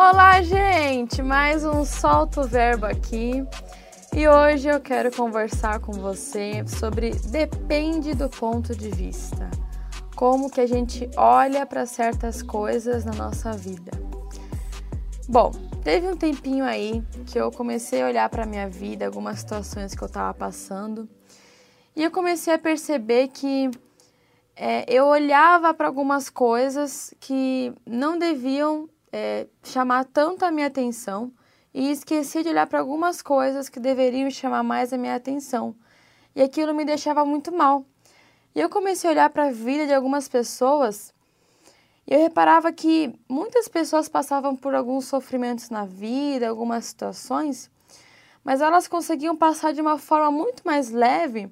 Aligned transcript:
Olá, 0.00 0.40
gente! 0.42 1.20
Mais 1.22 1.64
um 1.64 1.84
Solto 1.84 2.44
Verbo 2.44 2.86
aqui. 2.86 3.44
E 4.14 4.28
hoje 4.28 4.68
eu 4.68 4.80
quero 4.80 5.10
conversar 5.10 5.80
com 5.80 5.90
você 5.90 6.64
sobre 6.68 7.10
depende 7.10 8.14
do 8.14 8.28
ponto 8.28 8.76
de 8.76 8.90
vista. 8.90 9.50
Como 10.14 10.52
que 10.52 10.60
a 10.60 10.68
gente 10.68 11.10
olha 11.16 11.66
para 11.66 11.84
certas 11.84 12.44
coisas 12.44 13.04
na 13.04 13.10
nossa 13.10 13.52
vida. 13.54 13.90
Bom, 15.28 15.50
teve 15.82 16.06
um 16.06 16.16
tempinho 16.16 16.64
aí 16.64 17.02
que 17.26 17.36
eu 17.36 17.50
comecei 17.50 18.00
a 18.00 18.06
olhar 18.06 18.28
para 18.28 18.46
minha 18.46 18.68
vida, 18.68 19.04
algumas 19.04 19.40
situações 19.40 19.96
que 19.96 20.02
eu 20.02 20.06
estava 20.06 20.32
passando, 20.32 21.08
e 21.96 22.04
eu 22.04 22.12
comecei 22.12 22.54
a 22.54 22.58
perceber 22.58 23.28
que 23.28 23.68
é, 24.54 24.84
eu 24.86 25.06
olhava 25.06 25.74
para 25.74 25.88
algumas 25.88 26.30
coisas 26.30 27.12
que 27.18 27.74
não 27.84 28.16
deviam 28.16 28.88
é, 29.12 29.46
chamar 29.62 30.04
tanto 30.04 30.44
a 30.44 30.50
minha 30.50 30.66
atenção 30.66 31.32
e 31.72 31.90
esqueci 31.90 32.42
de 32.42 32.48
olhar 32.48 32.66
para 32.66 32.80
algumas 32.80 33.22
coisas 33.22 33.68
que 33.68 33.80
deveriam 33.80 34.30
chamar 34.30 34.62
mais 34.62 34.92
a 34.92 34.98
minha 34.98 35.14
atenção. 35.14 35.74
E 36.34 36.42
aquilo 36.42 36.74
me 36.74 36.84
deixava 36.84 37.24
muito 37.24 37.52
mal. 37.52 37.84
E 38.54 38.60
eu 38.60 38.68
comecei 38.68 39.08
a 39.08 39.12
olhar 39.12 39.30
para 39.30 39.48
a 39.48 39.52
vida 39.52 39.86
de 39.86 39.94
algumas 39.94 40.28
pessoas 40.28 41.12
e 42.06 42.14
eu 42.14 42.20
reparava 42.20 42.72
que 42.72 43.14
muitas 43.28 43.68
pessoas 43.68 44.08
passavam 44.08 44.56
por 44.56 44.74
alguns 44.74 45.04
sofrimentos 45.04 45.68
na 45.68 45.84
vida, 45.84 46.48
algumas 46.48 46.86
situações, 46.86 47.70
mas 48.42 48.62
elas 48.62 48.88
conseguiam 48.88 49.36
passar 49.36 49.74
de 49.74 49.80
uma 49.82 49.98
forma 49.98 50.30
muito 50.30 50.62
mais 50.64 50.90
leve 50.90 51.50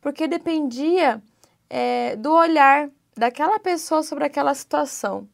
porque 0.00 0.26
dependia 0.26 1.22
é, 1.68 2.16
do 2.16 2.32
olhar 2.32 2.88
daquela 3.14 3.58
pessoa 3.60 4.02
sobre 4.02 4.24
aquela 4.24 4.54
situação 4.54 5.28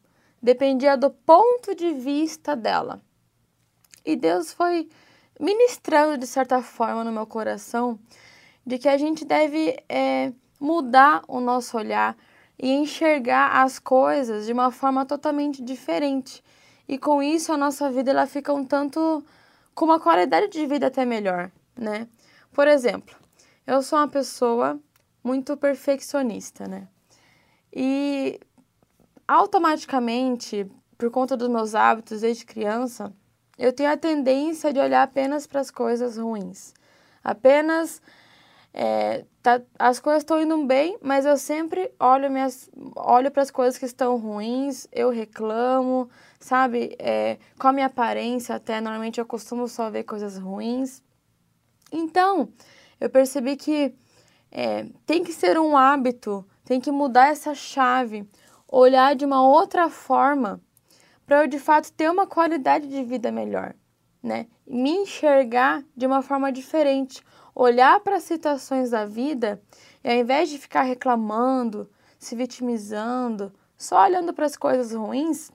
dependia 0.47 0.95
do 0.95 1.09
ponto 1.09 1.75
de 1.75 1.91
vista 1.91 2.55
dela. 2.55 3.01
E 4.05 4.15
Deus 4.15 4.53
foi 4.53 4.87
ministrando 5.37 6.17
de 6.17 6.25
certa 6.25 6.61
forma 6.61 7.03
no 7.03 7.11
meu 7.11 7.27
coração 7.27 7.99
de 8.65 8.77
que 8.77 8.87
a 8.87 8.97
gente 8.97 9.25
deve 9.25 9.77
é, 9.89 10.31
mudar 10.57 11.21
o 11.27 11.41
nosso 11.41 11.77
olhar 11.77 12.15
e 12.57 12.71
enxergar 12.71 13.61
as 13.61 13.77
coisas 13.77 14.45
de 14.45 14.53
uma 14.53 14.71
forma 14.71 15.05
totalmente 15.05 15.61
diferente. 15.61 16.41
E 16.87 16.97
com 16.97 17.21
isso 17.21 17.51
a 17.51 17.57
nossa 17.57 17.91
vida 17.91 18.11
ela 18.11 18.25
fica 18.25 18.53
um 18.53 18.63
tanto 18.63 19.21
com 19.75 19.83
uma 19.83 19.99
qualidade 19.99 20.47
de 20.47 20.65
vida 20.65 20.87
até 20.87 21.03
melhor, 21.03 21.51
né? 21.75 22.07
Por 22.53 22.69
exemplo, 22.69 23.17
eu 23.67 23.83
sou 23.83 23.99
uma 23.99 24.07
pessoa 24.07 24.79
muito 25.21 25.57
perfeccionista, 25.57 26.69
né? 26.69 26.87
E 27.73 28.39
automaticamente, 29.27 30.69
por 30.97 31.11
conta 31.11 31.35
dos 31.35 31.49
meus 31.49 31.75
hábitos 31.75 32.21
desde 32.21 32.45
criança, 32.45 33.13
eu 33.57 33.73
tenho 33.73 33.91
a 33.91 33.97
tendência 33.97 34.71
de 34.71 34.79
olhar 34.79 35.03
apenas 35.03 35.45
para 35.45 35.59
as 35.59 35.71
coisas 35.71 36.17
ruins. 36.17 36.73
Apenas 37.23 38.01
é, 38.73 39.25
tá, 39.41 39.59
as 39.79 39.99
coisas 39.99 40.21
estão 40.21 40.39
indo 40.39 40.65
bem, 40.65 40.97
mas 41.01 41.25
eu 41.25 41.35
sempre 41.37 41.91
olho, 41.99 42.29
minhas, 42.29 42.69
olho 42.95 43.31
para 43.31 43.41
as 43.41 43.49
coisas 43.49 43.77
que 43.77 43.85
estão 43.85 44.17
ruins, 44.17 44.87
eu 44.91 45.09
reclamo, 45.09 46.09
sabe? 46.39 46.95
É, 46.99 47.37
com 47.57 47.67
a 47.67 47.73
minha 47.73 47.87
aparência, 47.87 48.55
até 48.55 48.79
normalmente 48.79 49.19
eu 49.19 49.25
costumo 49.25 49.67
só 49.67 49.89
ver 49.89 50.03
coisas 50.03 50.37
ruins. 50.37 51.01
Então, 51.91 52.49
eu 53.01 53.09
percebi 53.09 53.55
que 53.55 53.95
é, 54.51 54.85
tem 55.05 55.23
que 55.23 55.33
ser 55.33 55.57
um 55.59 55.75
hábito, 55.75 56.45
tem 56.63 56.79
que 56.79 56.91
mudar 56.91 57.29
essa 57.29 57.55
chave 57.55 58.27
olhar 58.67 59.15
de 59.15 59.25
uma 59.25 59.41
outra 59.41 59.89
forma 59.89 60.61
para 61.25 61.43
eu 61.43 61.47
de 61.47 61.59
fato 61.59 61.91
ter 61.91 62.09
uma 62.09 62.27
qualidade 62.27 62.87
de 62.87 63.03
vida 63.03 63.31
melhor, 63.31 63.75
né? 64.23 64.47
Me 64.65 64.91
enxergar 64.91 65.83
de 65.95 66.05
uma 66.05 66.21
forma 66.21 66.51
diferente, 66.51 67.21
olhar 67.53 67.99
para 67.99 68.17
as 68.17 68.23
situações 68.23 68.91
da 68.91 69.05
vida 69.05 69.61
e 70.03 70.09
ao 70.09 70.15
invés 70.15 70.49
de 70.49 70.57
ficar 70.57 70.83
reclamando, 70.83 71.89
se 72.17 72.35
vitimizando, 72.35 73.53
só 73.77 74.03
olhando 74.03 74.33
para 74.33 74.45
as 74.45 74.55
coisas 74.55 74.93
ruins, 74.93 75.51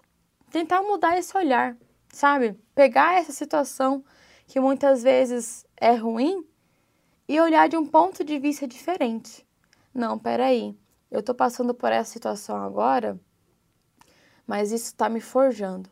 tentar 0.50 0.82
mudar 0.82 1.18
esse 1.18 1.36
olhar, 1.36 1.76
sabe? 2.12 2.58
Pegar 2.74 3.18
essa 3.18 3.32
situação 3.32 4.04
que 4.46 4.60
muitas 4.60 5.02
vezes 5.02 5.66
é 5.76 5.94
ruim 5.94 6.46
e 7.26 7.40
olhar 7.40 7.68
de 7.68 7.76
um 7.76 7.86
ponto 7.86 8.22
de 8.22 8.38
vista 8.38 8.66
diferente. 8.66 9.46
Não, 9.94 10.18
peraí 10.18 10.76
eu 11.12 11.20
estou 11.20 11.34
passando 11.34 11.74
por 11.74 11.92
essa 11.92 12.10
situação 12.10 12.56
agora, 12.56 13.20
mas 14.46 14.72
isso 14.72 14.86
está 14.86 15.10
me 15.10 15.20
forjando. 15.20 15.90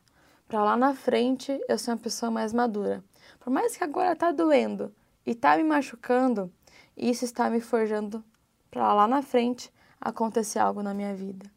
Para 0.49 0.65
lá 0.65 0.77
na 0.79 0.95
frente 0.95 1.61
eu 1.69 1.77
ser 1.77 1.91
uma 1.91 1.99
pessoa 1.99 2.31
mais 2.31 2.55
madura. 2.55 3.05
Por 3.39 3.51
mais 3.51 3.77
que 3.77 3.85
agora 3.85 4.15
está 4.15 4.33
doendo 4.33 4.95
e 5.27 5.33
está 5.33 5.59
me 5.59 5.63
machucando, 5.63 6.51
isso 6.97 7.27
está 7.27 7.51
me 7.51 7.61
forjando 7.61 8.25
para 8.71 8.95
lá 8.95 9.07
na 9.07 9.21
frente 9.21 9.71
acontecer 10.01 10.59
algo 10.59 10.83
na 10.83 10.95
minha 10.95 11.15
vida. 11.15 11.51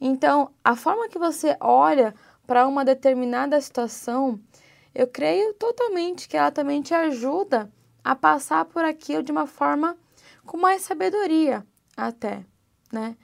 Então, 0.00 0.52
a 0.62 0.76
forma 0.76 1.08
que 1.08 1.18
você 1.18 1.56
olha 1.58 2.14
para 2.46 2.68
uma 2.68 2.84
determinada 2.84 3.60
situação, 3.60 4.38
eu 4.94 5.08
creio 5.08 5.52
totalmente 5.54 6.28
que 6.28 6.36
ela 6.36 6.52
também 6.52 6.82
te 6.82 6.94
ajuda 6.94 7.68
a 8.04 8.14
passar 8.14 8.64
por 8.66 8.84
aquilo 8.84 9.24
de 9.24 9.32
uma 9.32 9.48
forma 9.48 9.96
com 10.44 10.56
mais 10.56 10.82
sabedoria, 10.82 11.66
até 11.96 12.44
né? 12.92 13.16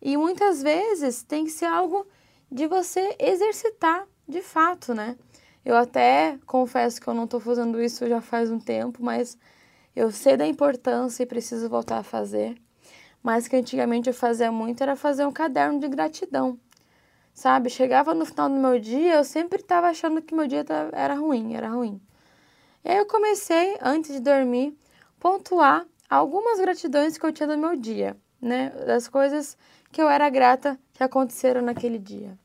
E 0.00 0.16
muitas 0.16 0.62
vezes 0.62 1.22
tem 1.22 1.44
que 1.44 1.50
ser 1.50 1.66
algo 1.66 2.06
de 2.50 2.66
você 2.66 3.16
exercitar 3.18 4.06
de 4.26 4.42
fato, 4.42 4.94
né? 4.94 5.16
Eu 5.64 5.76
até 5.76 6.38
confesso 6.46 7.00
que 7.00 7.08
eu 7.08 7.14
não 7.14 7.24
estou 7.24 7.40
fazendo 7.40 7.80
isso 7.82 8.08
já 8.08 8.20
faz 8.20 8.50
um 8.50 8.60
tempo, 8.60 9.02
mas 9.02 9.36
eu 9.94 10.10
sei 10.10 10.36
da 10.36 10.46
importância 10.46 11.22
e 11.22 11.26
preciso 11.26 11.68
voltar 11.68 11.98
a 11.98 12.02
fazer. 12.02 12.56
Mas 13.22 13.48
que 13.48 13.56
antigamente 13.56 14.08
eu 14.08 14.14
fazia 14.14 14.52
muito 14.52 14.82
era 14.82 14.94
fazer 14.94 15.26
um 15.26 15.32
caderno 15.32 15.80
de 15.80 15.88
gratidão, 15.88 16.58
sabe? 17.34 17.68
Chegava 17.68 18.14
no 18.14 18.24
final 18.24 18.48
do 18.48 18.54
meu 18.54 18.78
dia, 18.78 19.16
eu 19.16 19.24
sempre 19.24 19.60
estava 19.60 19.88
achando 19.88 20.22
que 20.22 20.34
meu 20.34 20.46
dia 20.46 20.64
era 20.92 21.14
ruim, 21.14 21.54
era 21.54 21.68
ruim. 21.68 22.00
E 22.84 22.90
aí 22.90 22.96
eu 22.96 23.06
comecei, 23.06 23.76
antes 23.82 24.12
de 24.12 24.20
dormir, 24.20 24.78
pontuar 25.18 25.84
algumas 26.08 26.60
gratidões 26.60 27.18
que 27.18 27.26
eu 27.26 27.32
tinha 27.32 27.48
no 27.48 27.58
meu 27.58 27.76
dia 27.76 28.16
né, 28.40 28.70
das 28.86 29.08
coisas 29.08 29.56
que 29.90 30.00
eu 30.00 30.08
era 30.08 30.28
grata 30.28 30.78
que 30.92 31.02
aconteceram 31.02 31.62
naquele 31.62 31.98
dia. 31.98 32.38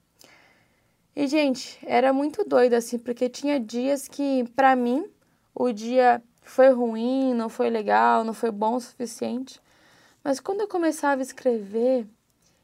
E 1.15 1.27
gente, 1.27 1.77
era 1.85 2.11
muito 2.11 2.43
doido 2.43 2.73
assim, 2.73 2.97
porque 2.97 3.29
tinha 3.29 3.59
dias 3.59 4.07
que 4.07 4.43
para 4.55 4.75
mim 4.75 5.07
o 5.53 5.71
dia 5.71 6.21
foi 6.41 6.69
ruim, 6.71 7.33
não 7.33 7.49
foi 7.49 7.69
legal, 7.69 8.23
não 8.23 8.33
foi 8.33 8.49
bom 8.49 8.75
o 8.75 8.81
suficiente. 8.81 9.61
Mas 10.23 10.39
quando 10.39 10.61
eu 10.61 10.67
começava 10.67 11.21
a 11.21 11.23
escrever 11.23 12.07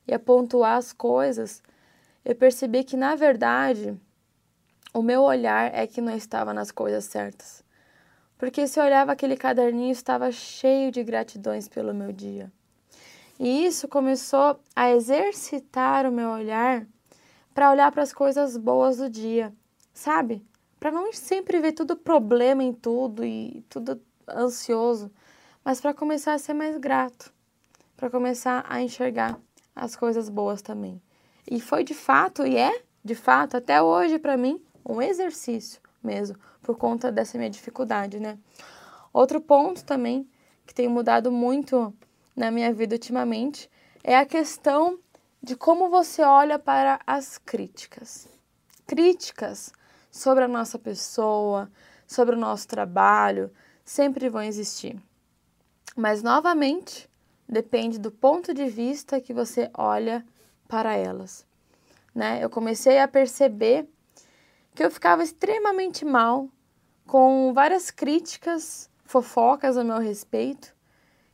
e 0.07 0.13
a 0.13 0.19
pontuar 0.19 0.77
as 0.77 0.91
coisas, 0.91 1.61
eu 2.25 2.35
percebi 2.35 2.83
que 2.83 2.97
na 2.97 3.15
verdade 3.15 3.95
o 4.93 5.03
meu 5.03 5.21
olhar 5.21 5.73
é 5.73 5.85
que 5.85 6.01
não 6.01 6.15
estava 6.15 6.53
nas 6.53 6.71
coisas 6.71 7.05
certas. 7.05 7.63
Porque 8.37 8.65
se 8.67 8.79
eu 8.79 8.83
olhava 8.83 9.11
aquele 9.11 9.37
caderninho, 9.37 9.91
estava 9.91 10.31
cheio 10.31 10.91
de 10.91 11.03
gratidões 11.03 11.67
pelo 11.67 11.93
meu 11.93 12.11
dia. 12.11 12.51
E 13.39 13.65
isso 13.65 13.87
começou 13.87 14.59
a 14.75 14.91
exercitar 14.91 16.05
o 16.05 16.11
meu 16.11 16.29
olhar 16.29 16.85
para 17.53 17.71
olhar 17.71 17.89
para 17.89 18.03
as 18.03 18.11
coisas 18.11 18.57
boas 18.57 18.97
do 18.97 19.09
dia, 19.09 19.53
sabe? 19.93 20.45
Para 20.77 20.91
não 20.91 21.13
sempre 21.13 21.59
ver 21.61 21.71
tudo 21.71 21.95
problema 21.95 22.61
em 22.61 22.73
tudo 22.73 23.23
e 23.25 23.63
tudo 23.69 24.01
ansioso, 24.29 25.09
mas 25.63 25.79
para 25.79 25.93
começar 25.93 26.33
a 26.33 26.37
ser 26.37 26.53
mais 26.53 26.77
grato, 26.77 27.33
para 27.95 28.09
começar 28.09 28.65
a 28.67 28.81
enxergar 28.81 29.39
as 29.73 29.95
coisas 29.95 30.27
boas 30.27 30.61
também. 30.61 31.01
E 31.49 31.61
foi 31.61 31.85
de 31.85 31.93
fato, 31.93 32.45
e 32.45 32.57
é 32.57 32.81
de 33.03 33.15
fato, 33.15 33.55
até 33.55 33.81
hoje 33.81 34.19
para 34.19 34.35
mim, 34.35 34.61
um 34.85 35.01
exercício 35.01 35.81
mesmo, 36.03 36.37
por 36.61 36.77
conta 36.77 37.09
dessa 37.09 37.37
minha 37.37 37.49
dificuldade, 37.49 38.19
né? 38.19 38.37
Outro 39.13 39.39
ponto 39.39 39.83
também 39.85 40.29
que 40.65 40.73
tem 40.73 40.87
mudado 40.87 41.31
muito 41.31 41.93
na 42.39 42.49
minha 42.49 42.73
vida 42.73 42.95
ultimamente 42.95 43.69
é 44.01 44.17
a 44.17 44.25
questão 44.25 44.97
de 45.43 45.57
como 45.57 45.89
você 45.89 46.21
olha 46.21 46.57
para 46.57 46.97
as 47.05 47.37
críticas. 47.37 48.29
Críticas 48.87 49.73
sobre 50.09 50.45
a 50.45 50.47
nossa 50.47 50.79
pessoa, 50.79 51.69
sobre 52.07 52.37
o 52.37 52.39
nosso 52.39 52.65
trabalho, 52.65 53.51
sempre 53.83 54.29
vão 54.29 54.41
existir. 54.41 54.97
Mas, 55.97 56.23
novamente, 56.23 57.09
depende 57.47 57.99
do 57.99 58.09
ponto 58.09 58.53
de 58.53 58.67
vista 58.69 59.19
que 59.19 59.33
você 59.33 59.69
olha 59.73 60.25
para 60.65 60.95
elas. 60.95 61.45
Né? 62.15 62.41
Eu 62.41 62.49
comecei 62.49 62.99
a 62.99 63.07
perceber 63.07 63.85
que 64.73 64.81
eu 64.81 64.89
ficava 64.89 65.21
extremamente 65.23 66.05
mal 66.05 66.47
com 67.05 67.51
várias 67.53 67.91
críticas, 67.91 68.89
fofocas 69.03 69.75
a 69.75 69.83
meu 69.83 69.97
respeito, 69.97 70.78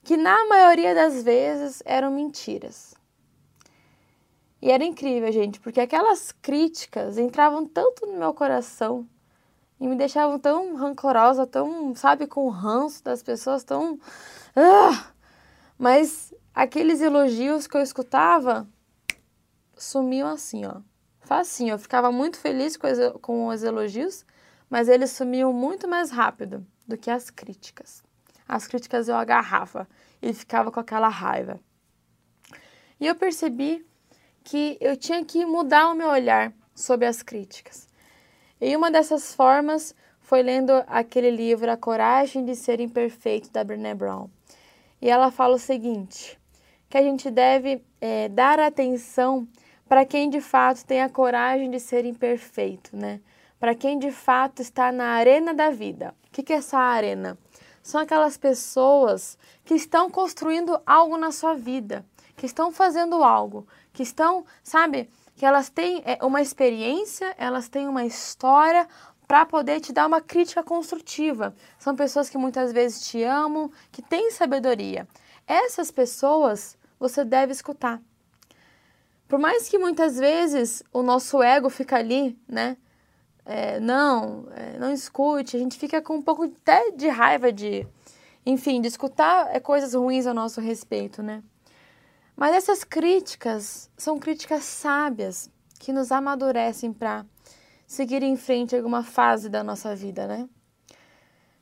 que 0.05 0.15
na 0.15 0.47
maioria 0.47 0.93
das 0.93 1.23
vezes 1.23 1.81
eram 1.83 2.11
mentiras. 2.11 2.93
E 4.61 4.69
era 4.69 4.83
incrível, 4.83 5.31
gente, 5.31 5.59
porque 5.59 5.81
aquelas 5.81 6.31
críticas 6.31 7.17
entravam 7.17 7.65
tanto 7.65 8.05
no 8.05 8.17
meu 8.19 8.31
coração 8.31 9.07
e 9.79 9.87
me 9.87 9.95
deixavam 9.95 10.37
tão 10.37 10.75
rancorosa, 10.75 11.47
tão, 11.47 11.95
sabe, 11.95 12.27
com 12.27 12.47
ranço 12.49 13.03
das 13.03 13.23
pessoas, 13.23 13.63
tão. 13.63 13.99
Ah! 14.55 15.11
Mas 15.77 16.31
aqueles 16.53 17.01
elogios 17.01 17.65
que 17.65 17.75
eu 17.75 17.81
escutava 17.81 18.67
sumiam 19.75 20.29
assim, 20.29 20.65
ó. 20.65 20.81
Facinho. 21.21 21.73
Eu 21.73 21.79
ficava 21.79 22.11
muito 22.11 22.37
feliz 22.37 22.77
com, 22.77 22.87
com 23.19 23.47
os 23.47 23.63
elogios, 23.63 24.23
mas 24.69 24.87
eles 24.87 25.09
sumiam 25.11 25.51
muito 25.51 25.87
mais 25.87 26.11
rápido 26.11 26.65
do 26.87 26.95
que 26.95 27.09
as 27.09 27.31
críticas. 27.31 28.03
As 28.47 28.67
críticas 28.67 29.07
eu 29.07 29.15
agarrava 29.15 29.87
e 30.21 30.33
ficava 30.33 30.71
com 30.71 30.79
aquela 30.79 31.09
raiva. 31.09 31.59
E 32.99 33.07
eu 33.07 33.15
percebi 33.15 33.85
que 34.43 34.77
eu 34.79 34.95
tinha 34.95 35.23
que 35.25 35.45
mudar 35.45 35.89
o 35.89 35.95
meu 35.95 36.09
olhar 36.09 36.53
sobre 36.73 37.07
as 37.07 37.23
críticas. 37.23 37.87
E 38.61 38.75
uma 38.75 38.91
dessas 38.91 39.33
formas 39.33 39.95
foi 40.19 40.41
lendo 40.41 40.71
aquele 40.87 41.29
livro 41.29 41.69
A 41.71 41.77
Coragem 41.77 42.45
de 42.45 42.55
Ser 42.55 42.79
Imperfeito, 42.79 43.51
da 43.51 43.63
Brené 43.63 43.93
Brown. 43.93 44.29
E 45.01 45.09
ela 45.09 45.29
fala 45.29 45.55
o 45.55 45.59
seguinte, 45.59 46.39
que 46.89 46.97
a 46.97 47.01
gente 47.01 47.29
deve 47.29 47.83
é, 47.99 48.29
dar 48.29 48.59
atenção 48.59 49.47
para 49.87 50.05
quem 50.05 50.29
de 50.29 50.41
fato 50.41 50.85
tem 50.85 51.01
a 51.01 51.09
coragem 51.09 51.69
de 51.69 51.79
ser 51.79 52.05
imperfeito, 52.05 52.95
né? 52.95 53.19
Para 53.59 53.75
quem 53.75 53.99
de 53.99 54.11
fato 54.11 54.61
está 54.61 54.91
na 54.91 55.09
arena 55.09 55.53
da 55.53 55.69
vida. 55.69 56.13
O 56.27 56.31
que, 56.31 56.43
que 56.43 56.53
é 56.53 56.57
essa 56.57 56.77
arena? 56.77 57.37
São 57.85 58.01
aquelas 58.01 58.35
pessoas 58.35 59.37
que 59.63 59.75
estão 59.75 60.09
construindo 60.09 60.81
algo 60.87 61.17
na 61.17 61.31
sua 61.31 61.53
vida, 61.53 62.03
que 62.35 62.47
estão 62.47 62.71
fazendo 62.71 63.23
algo, 63.23 63.67
que 63.93 64.01
estão, 64.01 64.43
sabe, 64.63 65.07
que 65.35 65.45
elas 65.45 65.69
têm 65.69 66.01
é, 66.03 66.17
uma 66.25 66.41
experiência, 66.41 67.35
elas 67.37 67.69
têm 67.69 67.87
uma 67.87 68.03
história 68.03 68.87
para 69.27 69.45
poder 69.45 69.81
te 69.81 69.93
dar 69.93 70.07
uma 70.07 70.19
crítica 70.19 70.63
construtiva. 70.63 71.55
São 71.77 71.95
pessoas 71.95 72.27
que 72.27 72.39
muitas 72.39 72.73
vezes 72.73 73.07
te 73.07 73.21
amam, 73.21 73.71
que 73.91 74.01
têm 74.01 74.31
sabedoria. 74.31 75.07
Essas 75.45 75.91
pessoas 75.91 76.75
você 76.99 77.23
deve 77.23 77.51
escutar. 77.51 78.01
Por 79.27 79.37
mais 79.37 79.69
que 79.69 79.77
muitas 79.77 80.17
vezes 80.17 80.81
o 80.91 81.03
nosso 81.03 81.43
ego 81.43 81.69
fica 81.69 81.97
ali, 81.97 82.35
né? 82.47 82.77
É, 83.45 83.79
não, 83.79 84.47
é, 84.55 84.79
não 84.79 84.91
escute, 84.91 85.55
a 85.55 85.59
gente 85.59 85.77
fica 85.77 86.01
com 86.01 86.15
um 86.15 86.21
pouco 86.21 86.43
até 86.45 86.91
de 86.91 87.07
raiva 87.07 87.51
de, 87.51 87.87
enfim, 88.43 88.81
de 88.81 88.87
escutar 88.87 89.55
é, 89.55 89.59
coisas 89.59 89.93
ruins 89.93 90.25
a 90.25 90.33
nosso 90.33 90.59
respeito, 90.59 91.21
né? 91.21 91.43
Mas 92.35 92.55
essas 92.55 92.83
críticas 92.83 93.89
são 93.95 94.17
críticas 94.19 94.63
sábias 94.63 95.49
que 95.79 95.93
nos 95.93 96.11
amadurecem 96.11 96.91
para 96.91 97.25
seguir 97.85 98.23
em 98.23 98.35
frente 98.35 98.75
alguma 98.75 99.03
fase 99.03 99.47
da 99.47 99.63
nossa 99.63 99.95
vida, 99.95 100.25
né? 100.25 100.49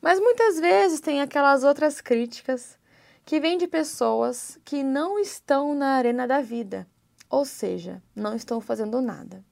Mas 0.01 0.19
muitas 0.19 0.59
vezes 0.59 0.99
tem 0.99 1.21
aquelas 1.21 1.63
outras 1.63 2.01
críticas 2.01 2.77
que 3.25 3.39
vêm 3.39 3.57
de 3.57 3.67
pessoas 3.67 4.59
que 4.63 4.83
não 4.83 5.19
estão 5.19 5.73
na 5.73 5.95
arena 5.95 6.27
da 6.27 6.41
vida, 6.41 6.87
ou 7.29 7.45
seja, 7.45 8.01
não 8.15 8.35
estão 8.35 8.59
fazendo 8.59 9.01
nada. 9.01 9.43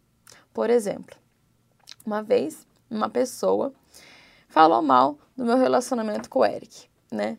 Por 0.54 0.70
exemplo, 0.70 1.21
uma 2.06 2.22
vez 2.22 2.68
uma 2.90 3.10
pessoa 3.10 3.74
falou 4.48 4.82
mal 4.82 5.18
do 5.36 5.46
meu 5.46 5.58
relacionamento 5.58 6.30
com 6.30 6.40
o 6.40 6.46
Eric, 6.46 6.88
né? 7.12 7.38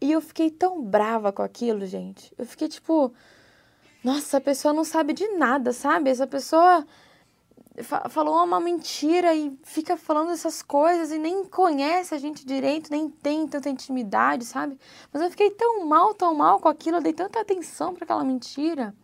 E 0.00 0.12
eu 0.12 0.20
fiquei 0.20 0.50
tão 0.50 0.82
brava 0.82 1.30
com 1.30 1.42
aquilo, 1.42 1.86
gente. 1.86 2.32
Eu 2.36 2.46
fiquei 2.46 2.68
tipo, 2.68 3.12
nossa, 4.02 4.38
a 4.38 4.40
pessoa 4.40 4.72
não 4.72 4.82
sabe 4.82 5.12
de 5.12 5.28
nada, 5.28 5.72
sabe? 5.72 6.10
Essa 6.10 6.26
pessoa 6.26 6.86
falou 8.08 8.42
uma 8.42 8.60
mentira 8.60 9.34
e 9.34 9.56
fica 9.62 9.96
falando 9.96 10.32
essas 10.32 10.62
coisas 10.62 11.12
e 11.12 11.18
nem 11.18 11.44
conhece 11.44 12.14
a 12.14 12.18
gente 12.18 12.44
direito, 12.44 12.90
nem 12.90 13.08
tem 13.08 13.46
tanta 13.46 13.70
intimidade, 13.70 14.44
sabe? 14.44 14.78
Mas 15.12 15.22
eu 15.22 15.30
fiquei 15.30 15.50
tão 15.50 15.86
mal, 15.86 16.14
tão 16.14 16.34
mal 16.34 16.58
com 16.58 16.68
aquilo, 16.68 16.96
eu 16.96 17.02
dei 17.02 17.12
tanta 17.12 17.40
atenção 17.40 17.94
para 17.94 18.04
aquela 18.04 18.24
mentira. 18.24 18.94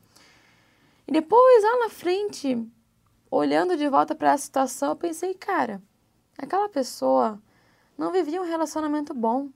E 1.07 1.13
depois, 1.13 1.63
lá 1.63 1.79
na 1.81 1.89
frente, 1.89 2.67
olhando 3.31 3.77
de 3.77 3.89
volta 3.89 4.15
para 4.15 4.33
a 4.33 4.39
situação, 4.39 4.91
eu 4.91 4.97
pensei, 4.97 5.35
cara, 5.35 5.83
aquela 6.39 6.69
pessoa 6.69 7.41
não 7.97 8.13
vivia 8.13 8.41
um 8.41 8.47
relacionamento 8.47 9.13
bom 9.15 9.51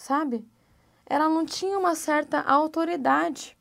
sabe? 0.00 0.48
Ela 1.04 1.28
não 1.28 1.44
tinha 1.44 1.78
uma 1.78 1.94
certa 1.94 2.40
autoridade 2.40 3.56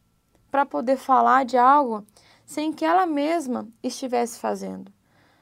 para 0.49 0.65
poder 0.65 0.97
falar 0.97 1.43
de 1.43 1.57
algo 1.57 2.05
sem 2.45 2.71
que 2.71 2.85
ela 2.85 3.05
mesma 3.05 3.67
estivesse 3.83 4.39
fazendo. 4.39 4.91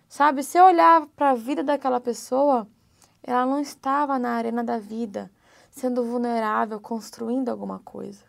Sabe, 0.09 0.43
se 0.43 0.57
eu 0.57 0.65
olhar 0.65 1.05
para 1.15 1.31
a 1.31 1.35
vida 1.35 1.63
daquela 1.63 1.99
pessoa, 1.99 2.67
ela 3.21 3.45
não 3.45 3.59
estava 3.59 4.17
na 4.17 4.31
arena 4.31 4.63
da 4.63 4.79
vida, 4.79 5.31
sendo 5.69 6.03
vulnerável, 6.03 6.79
construindo 6.79 7.49
alguma 7.49 7.79
coisa. 7.79 8.23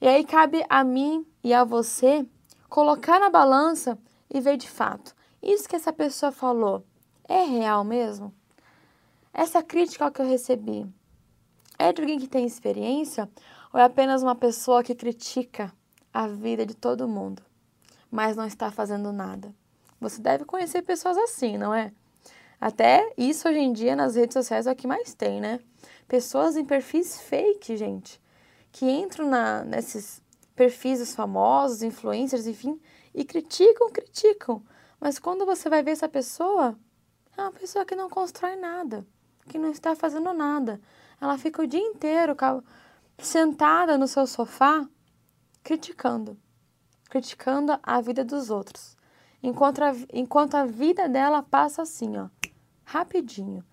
E 0.00 0.08
aí 0.08 0.24
cabe 0.24 0.64
a 0.68 0.82
mim 0.82 1.26
e 1.44 1.52
a 1.52 1.62
você 1.62 2.26
colocar 2.70 3.18
na 3.18 3.28
balança 3.28 3.98
e 4.32 4.40
ver 4.40 4.56
de 4.56 4.70
fato, 4.70 5.14
isso 5.42 5.68
que 5.68 5.74
essa 5.74 5.92
pessoa 5.92 6.30
falou 6.30 6.84
é 7.28 7.42
real 7.42 7.84
mesmo? 7.84 8.32
Essa 9.34 9.62
crítica 9.62 10.10
que 10.10 10.22
eu 10.22 10.26
recebi 10.26 10.86
é 11.78 11.92
de 11.92 12.00
alguém 12.00 12.18
que 12.18 12.28
tem 12.28 12.46
experiência 12.46 13.28
ou 13.72 13.80
é 13.80 13.84
apenas 13.84 14.22
uma 14.22 14.34
pessoa 14.34 14.84
que 14.84 14.94
critica 14.94 15.72
a 16.14 16.28
vida 16.28 16.64
de 16.64 16.74
todo 16.74 17.08
mundo, 17.08 17.42
mas 18.10 18.36
não 18.36 18.46
está 18.46 18.70
fazendo 18.70 19.12
nada? 19.12 19.52
Você 20.00 20.20
deve 20.20 20.44
conhecer 20.44 20.82
pessoas 20.82 21.16
assim, 21.18 21.58
não 21.58 21.74
é? 21.74 21.92
Até 22.60 23.12
isso 23.16 23.48
hoje 23.48 23.58
em 23.58 23.72
dia 23.72 23.96
nas 23.96 24.14
redes 24.14 24.34
sociais 24.34 24.66
é 24.66 24.72
o 24.72 24.76
que 24.76 24.86
mais 24.86 25.12
tem, 25.14 25.40
né? 25.40 25.58
Pessoas 26.06 26.56
em 26.56 26.64
perfis 26.64 27.20
fake, 27.20 27.76
gente, 27.76 28.20
que 28.70 28.88
entram 28.88 29.28
na, 29.28 29.64
nesses 29.64 30.22
perfis 30.60 30.98
dos 30.98 31.14
famosos, 31.14 31.82
influencers, 31.82 32.46
enfim, 32.46 32.78
e 33.14 33.24
criticam, 33.24 33.90
criticam. 33.90 34.62
Mas 35.00 35.18
quando 35.18 35.46
você 35.46 35.70
vai 35.70 35.82
ver 35.82 35.92
essa 35.92 36.08
pessoa, 36.08 36.78
é 37.36 37.40
uma 37.40 37.52
pessoa 37.52 37.86
que 37.86 37.96
não 37.96 38.10
constrói 38.10 38.56
nada 38.56 39.06
que 39.50 39.58
não 39.58 39.70
está 39.70 39.96
fazendo 39.96 40.32
nada. 40.32 40.80
Ela 41.20 41.36
fica 41.36 41.62
o 41.62 41.66
dia 41.66 41.80
inteiro 41.80 42.36
sentada 43.18 43.98
no 43.98 44.06
seu 44.06 44.26
sofá 44.26 44.88
criticando, 45.62 46.38
criticando 47.10 47.78
a 47.82 48.00
vida 48.00 48.24
dos 48.24 48.48
outros. 48.48 48.96
Enquanto 49.42 49.82
a, 49.82 49.92
enquanto 50.12 50.54
a 50.54 50.64
vida 50.64 51.08
dela 51.08 51.42
passa 51.42 51.82
assim, 51.82 52.16
ó, 52.16 52.28
rapidinho, 52.84 53.64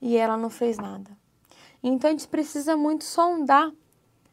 e 0.00 0.16
ela 0.16 0.36
não 0.36 0.48
fez 0.48 0.78
nada. 0.78 1.10
Então 1.82 2.08
a 2.08 2.12
gente 2.12 2.28
precisa 2.28 2.76
muito 2.76 3.04
sondar 3.04 3.72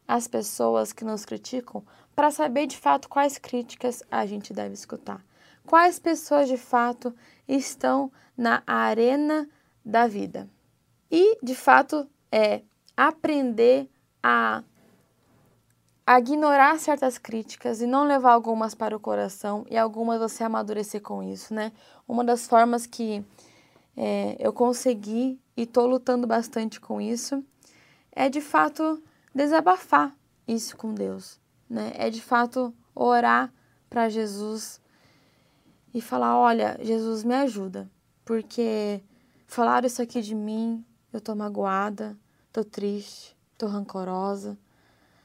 as 0.08 0.28
pessoas 0.28 0.94
que 0.94 1.04
nos 1.04 1.26
criticam 1.26 1.84
para 2.16 2.32
saber 2.32 2.68
de 2.68 2.78
fato 2.78 3.10
quais 3.10 3.38
críticas 3.38 4.04
a 4.10 4.26
gente 4.26 4.54
deve 4.54 4.74
escutar. 4.74 5.24
Quais 5.66 6.00
pessoas 6.00 6.48
de 6.48 6.58
fato 6.58 7.14
estão 7.48 8.12
na 8.38 8.62
arena 8.66 9.50
da 9.84 10.08
vida. 10.08 10.50
E, 11.12 11.38
de 11.44 11.56
fato, 11.56 12.08
é 12.32 12.62
aprender 12.96 13.90
a, 14.22 14.64
a 16.06 16.20
ignorar 16.20 16.80
certas 16.80 17.18
críticas 17.18 17.82
e 17.82 17.88
não 17.88 18.06
levar 18.06 18.34
algumas 18.34 18.74
para 18.74 18.96
o 18.96 19.00
coração 19.00 19.66
e 19.70 19.78
algumas 19.78 20.20
você 20.20 20.44
amadurecer 20.44 21.02
com 21.02 21.24
isso, 21.24 21.54
né? 21.54 21.72
Uma 22.08 22.24
das 22.24 22.48
formas 22.48 22.86
que 22.86 23.24
é, 23.96 24.36
eu 24.40 24.52
consegui 24.52 25.40
e 25.56 25.64
estou 25.64 25.86
lutando 25.86 26.28
bastante 26.28 26.80
com 26.80 27.00
isso 27.00 27.44
é, 28.16 28.30
de 28.30 28.40
fato, 28.40 29.04
desabafar 29.36 30.16
isso 30.48 30.78
com 30.78 30.94
Deus, 30.94 31.38
né? 31.70 31.92
É, 31.96 32.10
de 32.10 32.22
fato, 32.22 32.74
orar 32.96 33.54
para 33.90 34.08
Jesus 34.08 34.80
e 35.94 36.00
falar: 36.00 36.40
olha, 36.40 36.80
Jesus, 36.82 37.26
me 37.26 37.36
ajuda, 37.36 37.92
porque 38.24 39.04
falaram 39.46 39.86
isso 39.86 40.02
aqui 40.02 40.22
de 40.22 40.34
mim, 40.34 40.86
eu 41.12 41.20
tô 41.20 41.36
magoada, 41.36 42.18
tô 42.54 42.64
triste, 42.64 43.36
tô 43.58 43.68
rancorosa, 43.68 44.58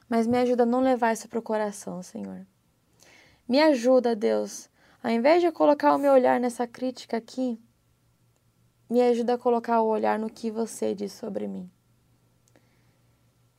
mas 0.09 0.27
me 0.27 0.37
ajuda 0.37 0.63
a 0.63 0.65
não 0.65 0.81
levar 0.81 1.13
isso 1.13 1.29
pro 1.29 1.41
coração, 1.41 2.03
Senhor. 2.03 2.45
Me 3.47 3.61
ajuda, 3.61 4.15
Deus, 4.15 4.69
ao 5.01 5.11
invés 5.11 5.41
de 5.41 5.47
eu 5.47 5.53
colocar 5.53 5.95
o 5.95 5.97
meu 5.97 6.11
olhar 6.11 6.39
nessa 6.39 6.67
crítica 6.67 7.17
aqui, 7.17 7.59
me 8.89 9.01
ajuda 9.01 9.35
a 9.35 9.37
colocar 9.37 9.81
o 9.81 9.87
olhar 9.87 10.19
no 10.19 10.29
que 10.29 10.51
você 10.51 10.93
diz 10.93 11.13
sobre 11.13 11.47
mim. 11.47 11.71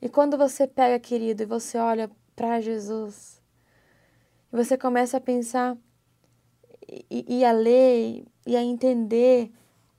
E 0.03 0.09
quando 0.09 0.37
você 0.37 0.67
pega, 0.67 0.99
querido, 0.99 1.43
e 1.43 1.45
você 1.45 1.77
olha 1.77 2.11
para 2.35 2.59
Jesus, 2.59 3.41
e 4.51 4.57
você 4.57 4.77
começa 4.77 5.15
a 5.15 5.21
pensar 5.21 5.77
e, 7.09 7.37
e, 7.37 7.45
a 7.45 7.53
ler 7.53 8.25
e 8.45 8.57
a 8.57 8.61
entender 8.61 9.49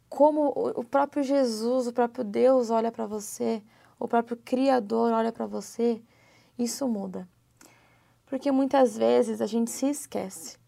como 0.07 0.49
o 0.49 0.85
próprio 0.85 1.23
Jesus, 1.23 1.87
o 1.87 1.93
próprio 1.95 2.23
Deus 2.23 2.69
olha 2.69 2.93
para 2.93 3.07
você, 3.07 3.63
o 3.99 4.07
próprio 4.07 4.37
Criador 4.37 5.11
olha 5.11 5.33
para 5.33 5.47
você, 5.47 6.03
isso 6.59 6.87
muda. 6.87 7.27
Porque 8.27 8.53
muitas 8.53 8.99
vezes 8.99 9.41
a 9.41 9.47
gente 9.47 9.71
se 9.71 9.87
esquece 9.87 10.59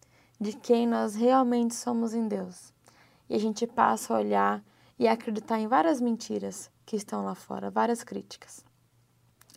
de 0.41 0.55
quem 0.55 0.87
nós 0.87 1.15
realmente 1.15 1.75
somos 1.75 2.15
em 2.15 2.27
Deus. 2.27 2.73
E 3.29 3.35
a 3.35 3.39
gente 3.39 3.67
passa 3.67 4.15
a 4.15 4.19
olhar 4.19 4.65
e 4.99 5.07
acreditar 5.07 5.61
em 5.61 5.69
várias 5.69 6.01
mentiras 6.01 6.71
que 6.87 6.97
estão 6.97 7.23
lá 7.23 7.35
fora, 7.35 7.71
várias 7.71 8.03
críticas. 8.03 8.65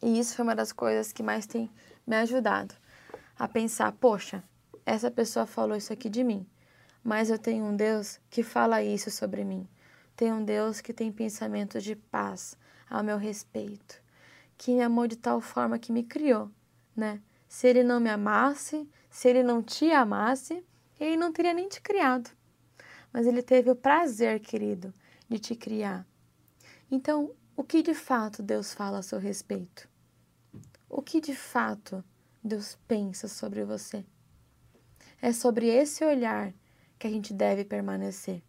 E 0.02 0.20
isso 0.20 0.36
foi 0.36 0.44
uma 0.44 0.56
das 0.56 0.72
coisas 0.72 1.12
que 1.12 1.22
mais 1.22 1.46
tem 1.46 1.70
me 2.08 2.16
ajudado 2.16 2.76
a 3.38 3.48
pensar: 3.48 3.92
poxa, 3.94 4.44
essa 4.86 5.12
pessoa 5.12 5.46
falou 5.46 5.76
isso 5.76 5.92
aqui 5.92 6.10
de 6.10 6.24
mim, 6.24 6.48
mas 7.04 7.30
eu 7.30 7.38
tenho 7.38 7.66
um 7.66 7.76
Deus 7.76 8.20
que 8.30 8.44
fala 8.44 8.82
isso 8.84 9.12
sobre 9.12 9.44
mim. 9.44 9.68
Tenho 10.16 10.36
um 10.36 10.44
Deus 10.44 10.82
que 10.82 10.94
tem 10.94 11.12
pensamentos 11.12 11.84
de 11.84 11.96
paz 11.96 12.58
ao 12.90 13.04
meu 13.04 13.18
respeito, 13.18 14.02
que 14.58 14.74
me 14.74 14.82
amou 14.82 15.08
de 15.08 15.16
tal 15.16 15.40
forma 15.40 15.80
que 15.80 15.92
me 15.92 16.04
criou, 16.04 16.52
né? 16.96 17.22
Se 17.48 17.68
ele 17.68 17.84
não 17.84 18.00
me 18.00 18.10
amasse, 18.10 18.88
se 19.10 19.28
ele 19.28 19.44
não 19.44 19.64
te 19.64 19.92
amasse, 19.92 20.64
ele 21.00 21.18
não 21.18 21.32
teria 21.32 21.54
nem 21.54 21.68
te 21.68 21.82
criado. 21.82 22.30
Mas 23.12 23.26
ele 23.26 23.42
teve 23.42 23.72
o 23.72 23.76
prazer, 23.76 24.40
querido, 24.40 24.94
de 25.28 25.40
te 25.40 25.56
criar. 25.56 26.06
Então, 26.92 27.32
o 27.56 27.64
que 27.64 27.82
de 27.82 27.94
fato 27.94 28.44
Deus 28.44 28.74
fala 28.74 29.00
a 29.00 29.02
seu 29.02 29.20
respeito? 29.20 29.89
O 30.90 31.04
que 31.04 31.22
de 31.22 31.36
fato 31.36 32.04
Deus 32.44 32.76
pensa 32.88 33.28
sobre 33.28 33.64
você? 33.64 34.04
É 35.22 35.32
sobre 35.32 35.68
esse 35.68 36.04
olhar 36.04 36.52
que 36.98 37.06
a 37.06 37.10
gente 37.10 37.32
deve 37.32 37.64
permanecer. 37.64 38.42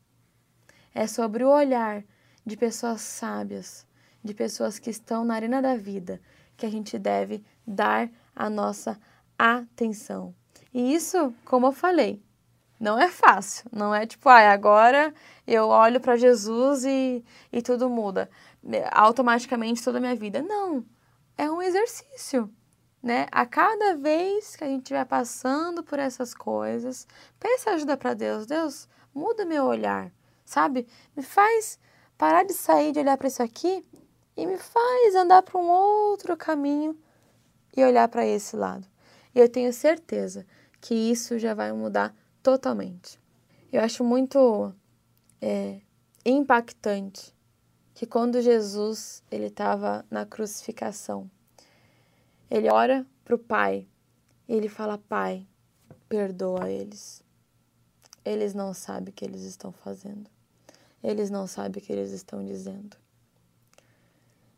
É 0.95 1.07
sobre 1.07 1.45
o 1.45 1.51
olhar 1.51 2.03
de 2.45 2.57
pessoas 2.57 3.03
sábias, 3.03 3.87
de 4.25 4.33
pessoas 4.33 4.79
que 4.79 4.89
estão 4.89 5.23
na 5.23 5.35
arena 5.35 5.61
da 5.61 5.77
vida, 5.77 6.19
que 6.57 6.65
a 6.65 6.71
gente 6.71 6.99
deve 6.99 7.45
dar 7.67 8.11
a 8.35 8.49
nossa 8.49 8.99
atenção. 9.39 10.35
E 10.73 10.95
isso, 10.95 11.35
como 11.45 11.67
eu 11.67 11.73
falei, 11.73 12.23
não 12.81 12.99
é 12.99 13.09
fácil. 13.09 13.69
Não 13.71 13.95
é 13.95 14.07
tipo, 14.07 14.27
ah, 14.31 14.51
agora 14.51 15.13
eu 15.47 15.69
olho 15.69 16.01
para 16.01 16.17
Jesus 16.17 16.85
e, 16.85 17.23
e 17.53 17.61
tudo 17.61 17.91
muda. 17.91 18.31
Automaticamente 18.93 19.85
toda 19.85 19.99
a 19.99 20.01
minha 20.01 20.17
vida. 20.17 20.41
Não. 20.41 20.87
É 21.41 21.51
um 21.51 21.63
exercício. 21.63 22.53
Né? 23.03 23.27
A 23.33 23.47
cada 23.47 23.97
vez 23.97 24.55
que 24.55 24.63
a 24.63 24.67
gente 24.67 24.93
vai 24.93 25.07
passando 25.07 25.83
por 25.83 25.99
essas 25.99 26.35
coisas, 26.35 27.07
peça 27.39 27.71
ajuda 27.71 27.97
para 27.97 28.13
Deus. 28.13 28.45
Deus, 28.45 28.87
muda 29.15 29.47
meu 29.47 29.65
olhar, 29.65 30.13
sabe? 30.45 30.87
Me 31.17 31.23
faz 31.23 31.79
parar 32.19 32.45
de 32.45 32.53
sair 32.53 32.93
de 32.93 32.99
olhar 33.01 33.17
para 33.17 33.29
isso 33.29 33.43
aqui 33.43 33.83
e 34.37 34.47
me 34.47 34.59
faz 34.59 35.15
andar 35.15 35.41
para 35.41 35.59
um 35.59 35.67
outro 35.67 36.37
caminho 36.37 36.95
e 37.75 37.83
olhar 37.83 38.07
para 38.09 38.27
esse 38.27 38.55
lado. 38.55 38.87
E 39.35 39.41
eu 39.41 39.49
tenho 39.49 39.73
certeza 39.73 40.47
que 40.79 40.95
isso 40.95 41.39
já 41.39 41.55
vai 41.55 41.73
mudar 41.73 42.15
totalmente. 42.43 43.19
Eu 43.73 43.81
acho 43.83 44.05
muito 44.05 44.75
é, 45.41 45.81
impactante 46.23 47.35
que 48.01 48.07
quando 48.07 48.41
Jesus 48.41 49.23
ele 49.31 49.49
estava 49.49 50.07
na 50.11 50.25
crucificação, 50.25 51.31
ele 52.51 52.71
ora 52.71 53.07
para 53.23 53.35
o 53.35 53.39
Pai 53.39 53.87
e 54.49 54.55
ele 54.55 54.71
fala: 54.71 54.97
Pai, 54.97 55.47
perdoa 56.09 56.71
eles. 56.71 57.23
Eles 58.25 58.55
não 58.55 58.73
sabem 58.73 59.11
o 59.11 59.13
que 59.13 59.23
eles 59.23 59.43
estão 59.43 59.71
fazendo. 59.71 60.31
Eles 61.05 61.29
não 61.29 61.47
sabem 61.47 61.83
o 61.83 61.85
que 61.85 61.93
eles 61.93 62.11
estão 62.11 62.43
dizendo. 62.43 62.97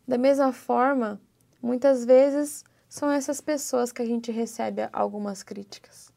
Da 0.07 0.17
mesma 0.17 0.53
forma, 0.53 1.21
muitas 1.61 2.05
vezes 2.05 2.65
são 2.89 3.11
essas 3.11 3.41
pessoas 3.41 3.91
que 3.91 4.03
a 4.03 4.07
gente 4.07 4.31
recebe 4.31 4.89
algumas 4.93 5.43
críticas. 5.43 6.13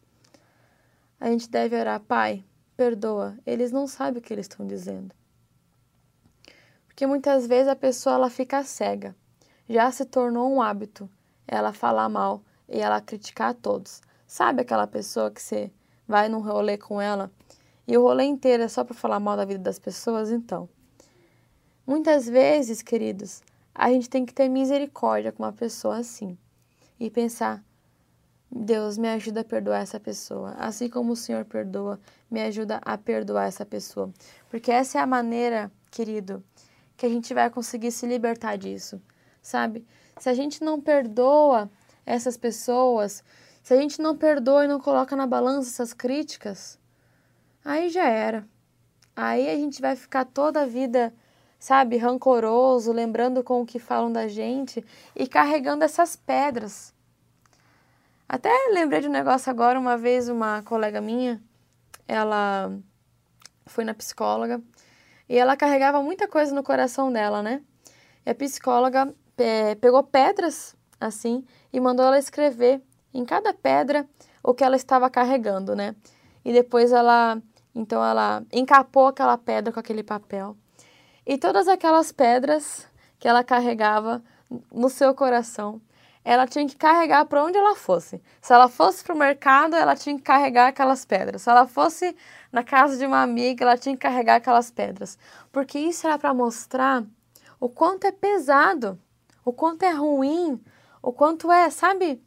A 1.19 1.27
gente 1.31 1.49
deve 1.49 1.75
orar, 1.75 2.01
Pai, 2.01 2.45
perdoa, 2.77 3.35
eles 3.47 3.71
não 3.71 3.87
sabem 3.87 4.19
o 4.19 4.21
que 4.21 4.31
eles 4.31 4.45
estão 4.45 4.67
dizendo. 4.67 5.24
Porque 6.95 7.05
muitas 7.05 7.45
vezes 7.45 7.67
a 7.67 7.75
pessoa 7.75 8.15
ela 8.15 8.29
fica 8.29 8.63
cega. 8.63 9.13
Já 9.67 9.91
se 9.91 10.05
tornou 10.05 10.49
um 10.49 10.61
hábito 10.61 11.09
ela 11.45 11.73
falar 11.73 12.07
mal 12.07 12.41
e 12.69 12.79
ela 12.79 13.01
criticar 13.01 13.49
a 13.49 13.53
todos. 13.53 14.01
Sabe 14.25 14.61
aquela 14.61 14.87
pessoa 14.87 15.29
que 15.29 15.41
você 15.41 15.69
vai 16.07 16.29
num 16.29 16.39
rolê 16.39 16.77
com 16.77 17.01
ela 17.01 17.29
e 17.85 17.97
o 17.97 18.01
rolê 18.01 18.23
inteiro 18.23 18.63
é 18.63 18.69
só 18.69 18.85
para 18.85 18.95
falar 18.95 19.19
mal 19.19 19.35
da 19.35 19.43
vida 19.43 19.59
das 19.59 19.77
pessoas? 19.77 20.31
Então, 20.31 20.69
muitas 21.85 22.29
vezes, 22.29 22.81
queridos, 22.81 23.43
a 23.73 23.89
gente 23.89 24.09
tem 24.09 24.25
que 24.25 24.33
ter 24.33 24.47
misericórdia 24.47 25.33
com 25.33 25.43
uma 25.43 25.51
pessoa 25.51 25.97
assim 25.97 26.37
e 26.97 27.11
pensar: 27.11 27.61
Deus, 28.49 28.97
me 28.97 29.09
ajuda 29.09 29.41
a 29.41 29.43
perdoar 29.43 29.81
essa 29.81 29.99
pessoa. 29.99 30.51
Assim 30.51 30.89
como 30.89 31.11
o 31.11 31.15
Senhor 31.17 31.43
perdoa, 31.43 31.99
me 32.31 32.41
ajuda 32.41 32.79
a 32.85 32.97
perdoar 32.97 33.47
essa 33.47 33.65
pessoa. 33.65 34.13
Porque 34.49 34.71
essa 34.71 34.97
é 34.97 35.01
a 35.01 35.05
maneira, 35.05 35.69
querido, 35.91 36.41
que 36.97 37.05
a 37.05 37.09
gente 37.09 37.33
vai 37.33 37.49
conseguir 37.49 37.91
se 37.91 38.05
libertar 38.05 38.57
disso, 38.57 39.01
sabe? 39.41 39.85
Se 40.17 40.29
a 40.29 40.33
gente 40.33 40.63
não 40.63 40.79
perdoa 40.79 41.69
essas 42.05 42.37
pessoas, 42.37 43.23
se 43.61 43.73
a 43.73 43.77
gente 43.77 44.01
não 44.01 44.15
perdoa 44.15 44.65
e 44.65 44.67
não 44.67 44.79
coloca 44.79 45.15
na 45.15 45.27
balança 45.27 45.69
essas 45.69 45.93
críticas, 45.93 46.79
aí 47.63 47.89
já 47.89 48.07
era. 48.07 48.47
Aí 49.15 49.49
a 49.49 49.55
gente 49.55 49.81
vai 49.81 49.95
ficar 49.95 50.25
toda 50.25 50.61
a 50.61 50.65
vida, 50.65 51.13
sabe, 51.59 51.97
rancoroso, 51.97 52.91
lembrando 52.91 53.43
com 53.43 53.61
o 53.61 53.65
que 53.65 53.79
falam 53.79 54.11
da 54.11 54.27
gente 54.27 54.85
e 55.15 55.27
carregando 55.27 55.83
essas 55.83 56.15
pedras 56.15 56.95
até 58.27 58.49
lembrei 58.73 59.01
de 59.01 59.07
um 59.07 59.11
negócio 59.11 59.51
agora, 59.51 59.79
uma 59.79 59.95
vez 59.95 60.27
uma 60.29 60.63
colega 60.63 60.99
minha, 60.99 61.41
ela 62.07 62.75
foi 63.67 63.83
na 63.83 63.93
psicóloga 63.93 64.59
e 65.27 65.37
ela 65.37 65.57
carregava 65.57 66.01
muita 66.01 66.27
coisa 66.27 66.53
no 66.53 66.63
coração 66.63 67.11
dela, 67.11 67.41
né? 67.41 67.61
E 68.25 68.29
a 68.29 68.35
psicóloga 68.35 69.13
é, 69.37 69.75
pegou 69.75 70.03
pedras 70.03 70.75
assim 70.99 71.43
e 71.71 71.79
mandou 71.79 72.05
ela 72.05 72.17
escrever 72.17 72.81
em 73.13 73.25
cada 73.25 73.53
pedra 73.53 74.07
o 74.43 74.53
que 74.53 74.63
ela 74.63 74.75
estava 74.75 75.09
carregando, 75.09 75.75
né? 75.75 75.95
E 76.43 76.53
depois 76.53 76.91
ela, 76.91 77.41
então 77.73 78.03
ela 78.03 78.43
encapou 78.51 79.07
aquela 79.07 79.37
pedra 79.37 79.73
com 79.73 79.79
aquele 79.79 80.03
papel. 80.03 80.55
E 81.25 81.37
todas 81.37 81.67
aquelas 81.67 82.11
pedras 82.11 82.87
que 83.17 83.27
ela 83.27 83.43
carregava 83.43 84.23
no 84.71 84.89
seu 84.89 85.15
coração, 85.15 85.81
ela 86.25 86.47
tinha 86.47 86.67
que 86.67 86.75
carregar 86.75 87.23
para 87.25 87.43
onde 87.43 87.55
ela 87.55 87.75
fosse. 87.75 88.19
Se 88.41 88.51
ela 88.51 88.67
fosse 88.67 89.03
para 89.03 89.13
o 89.13 89.17
mercado, 89.17 89.75
ela 89.75 89.95
tinha 89.95 90.15
que 90.15 90.23
carregar 90.23 90.69
aquelas 90.69 91.05
pedras. 91.05 91.43
Se 91.43 91.49
ela 91.51 91.67
fosse 91.67 92.17
na 92.51 92.63
casa 92.63 92.97
de 92.97 93.05
uma 93.05 93.21
amiga, 93.21 93.63
ela 93.63 93.77
tinha 93.77 93.95
que 93.95 94.01
carregar 94.01 94.37
aquelas 94.37 94.71
pedras. 94.71 95.19
Porque 95.51 95.77
isso 95.77 96.07
era 96.07 96.17
para 96.17 96.33
mostrar 96.33 97.05
o 97.59 97.69
quanto 97.69 98.05
é 98.07 98.11
pesado, 98.11 98.99
o 99.45 99.53
quanto 99.53 99.83
é 99.83 99.91
ruim, 99.91 100.59
o 100.99 101.13
quanto 101.13 101.51
é, 101.51 101.69
sabe? 101.69 102.19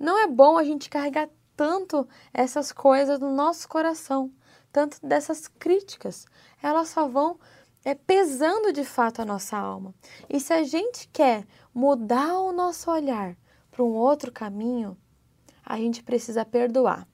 Não 0.00 0.18
é 0.18 0.26
bom 0.26 0.56
a 0.56 0.64
gente 0.64 0.88
carregar 0.88 1.28
tanto 1.54 2.08
essas 2.32 2.72
coisas 2.72 3.20
no 3.20 3.34
nosso 3.34 3.68
coração, 3.68 4.32
tanto 4.72 4.96
dessas 5.06 5.46
críticas. 5.46 6.24
Elas 6.62 6.88
só 6.88 7.06
vão 7.06 7.38
é 7.84 7.94
pesando 7.94 8.72
de 8.72 8.84
fato 8.84 9.20
a 9.20 9.24
nossa 9.24 9.58
alma. 9.58 9.94
E 10.30 10.40
se 10.40 10.52
a 10.52 10.62
gente 10.62 11.08
quer 11.08 11.44
mudar 11.74 12.38
o 12.38 12.52
nosso 12.52 12.90
olhar 12.90 13.36
para 13.72 13.82
um 13.82 13.94
outro 13.94 14.30
caminho, 14.30 14.96
a 15.64 15.78
gente 15.78 16.02
precisa 16.02 16.44
perdoar 16.44 17.08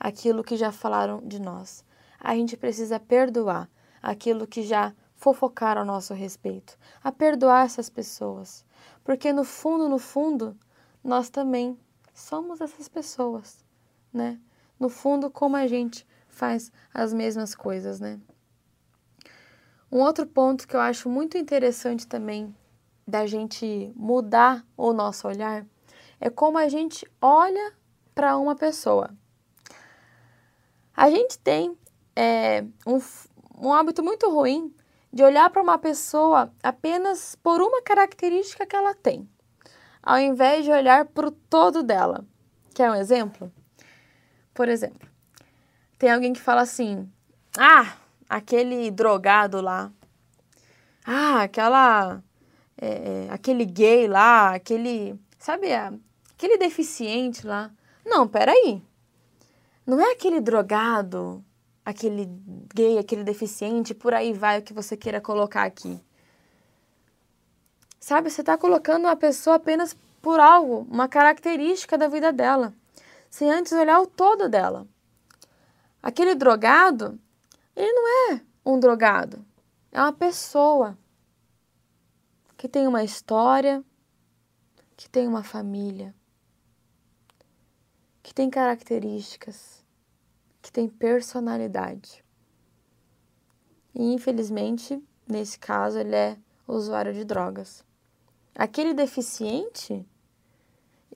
aquilo 0.00 0.42
que 0.42 0.56
já 0.56 0.72
falaram 0.72 1.20
de 1.22 1.38
nós. 1.38 1.84
A 2.18 2.34
gente 2.34 2.56
precisa 2.56 2.98
perdoar 2.98 3.68
aquilo 4.02 4.46
que 4.46 4.62
já 4.62 4.94
fofocaram 5.14 5.82
a 5.82 5.84
nosso 5.84 6.14
respeito, 6.14 6.78
a 7.02 7.12
perdoar 7.12 7.66
essas 7.66 7.90
pessoas, 7.90 8.64
porque 9.04 9.30
no 9.30 9.44
fundo, 9.44 9.88
no 9.88 9.98
fundo, 9.98 10.56
nós 11.02 11.28
também 11.28 11.78
somos 12.14 12.62
essas 12.62 12.88
pessoas, 12.88 13.62
né? 14.12 14.40
No 14.80 14.88
fundo, 14.88 15.30
como 15.30 15.54
a 15.54 15.66
gente 15.66 16.06
faz 16.28 16.72
as 16.92 17.12
mesmas 17.12 17.54
coisas, 17.54 18.00
né? 18.00 18.18
Um 19.92 20.00
outro 20.00 20.26
ponto 20.26 20.66
que 20.66 20.74
eu 20.74 20.80
acho 20.80 21.10
muito 21.10 21.36
interessante 21.36 22.06
também 22.06 22.54
da 23.06 23.26
gente 23.26 23.92
mudar 23.94 24.64
o 24.76 24.92
nosso 24.92 25.28
olhar 25.28 25.66
é 26.20 26.30
como 26.30 26.58
a 26.58 26.68
gente 26.68 27.06
olha 27.20 27.72
para 28.14 28.36
uma 28.36 28.54
pessoa. 28.54 29.10
A 30.96 31.10
gente 31.10 31.38
tem 31.38 31.76
é, 32.14 32.64
um, 32.86 33.00
um 33.58 33.72
hábito 33.72 34.02
muito 34.02 34.30
ruim 34.30 34.74
de 35.12 35.22
olhar 35.22 35.50
para 35.50 35.62
uma 35.62 35.78
pessoa 35.78 36.52
apenas 36.62 37.36
por 37.36 37.60
uma 37.60 37.82
característica 37.82 38.66
que 38.66 38.76
ela 38.76 38.94
tem, 38.94 39.28
ao 40.02 40.18
invés 40.18 40.64
de 40.64 40.70
olhar 40.70 41.04
para 41.06 41.28
o 41.28 41.30
todo 41.30 41.82
dela. 41.82 42.24
Quer 42.74 42.90
um 42.90 42.94
exemplo? 42.94 43.52
Por 44.52 44.68
exemplo, 44.68 45.08
tem 45.98 46.10
alguém 46.10 46.32
que 46.32 46.40
fala 46.40 46.62
assim: 46.62 47.08
Ah, 47.56 47.96
aquele 48.28 48.90
drogado 48.90 49.60
lá. 49.60 49.92
Ah, 51.06 51.42
aquela. 51.42 52.22
É, 52.76 53.26
é 53.26 53.28
aquele 53.30 53.64
gay 53.64 54.06
lá, 54.08 54.54
aquele. 54.54 55.18
Sabe, 55.44 55.68
aquele 55.74 56.56
deficiente 56.56 57.46
lá. 57.46 57.70
Não, 58.02 58.26
peraí. 58.26 58.82
Não 59.86 60.00
é 60.00 60.12
aquele 60.12 60.40
drogado, 60.40 61.44
aquele 61.84 62.24
gay, 62.74 62.96
aquele 62.96 63.22
deficiente, 63.22 63.92
por 63.92 64.14
aí 64.14 64.32
vai 64.32 64.58
o 64.58 64.62
que 64.62 64.72
você 64.72 64.96
queira 64.96 65.20
colocar 65.20 65.64
aqui. 65.64 66.02
Sabe, 68.00 68.30
você 68.30 68.40
está 68.40 68.56
colocando 68.56 69.04
uma 69.04 69.16
pessoa 69.16 69.56
apenas 69.56 69.94
por 70.22 70.40
algo, 70.40 70.86
uma 70.90 71.08
característica 71.08 71.98
da 71.98 72.08
vida 72.08 72.32
dela, 72.32 72.72
sem 73.28 73.52
antes 73.52 73.72
olhar 73.72 74.00
o 74.00 74.06
todo 74.06 74.48
dela. 74.48 74.88
Aquele 76.02 76.34
drogado, 76.34 77.20
ele 77.76 77.92
não 77.92 78.32
é 78.32 78.40
um 78.64 78.80
drogado, 78.80 79.44
é 79.92 80.00
uma 80.00 80.12
pessoa 80.14 80.96
que 82.56 82.66
tem 82.66 82.88
uma 82.88 83.04
história, 83.04 83.84
que 84.96 85.08
tem 85.08 85.26
uma 85.26 85.42
família, 85.42 86.14
que 88.22 88.34
tem 88.34 88.48
características, 88.48 89.84
que 90.62 90.72
tem 90.72 90.88
personalidade. 90.88 92.24
E 93.94 94.12
infelizmente, 94.12 95.02
nesse 95.26 95.58
caso, 95.58 95.98
ele 95.98 96.16
é 96.16 96.38
usuário 96.66 97.12
de 97.12 97.24
drogas. 97.24 97.84
Aquele 98.54 98.94
deficiente, 98.94 100.06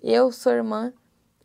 eu 0.03 0.31
sou 0.31 0.53
irmã 0.53 0.93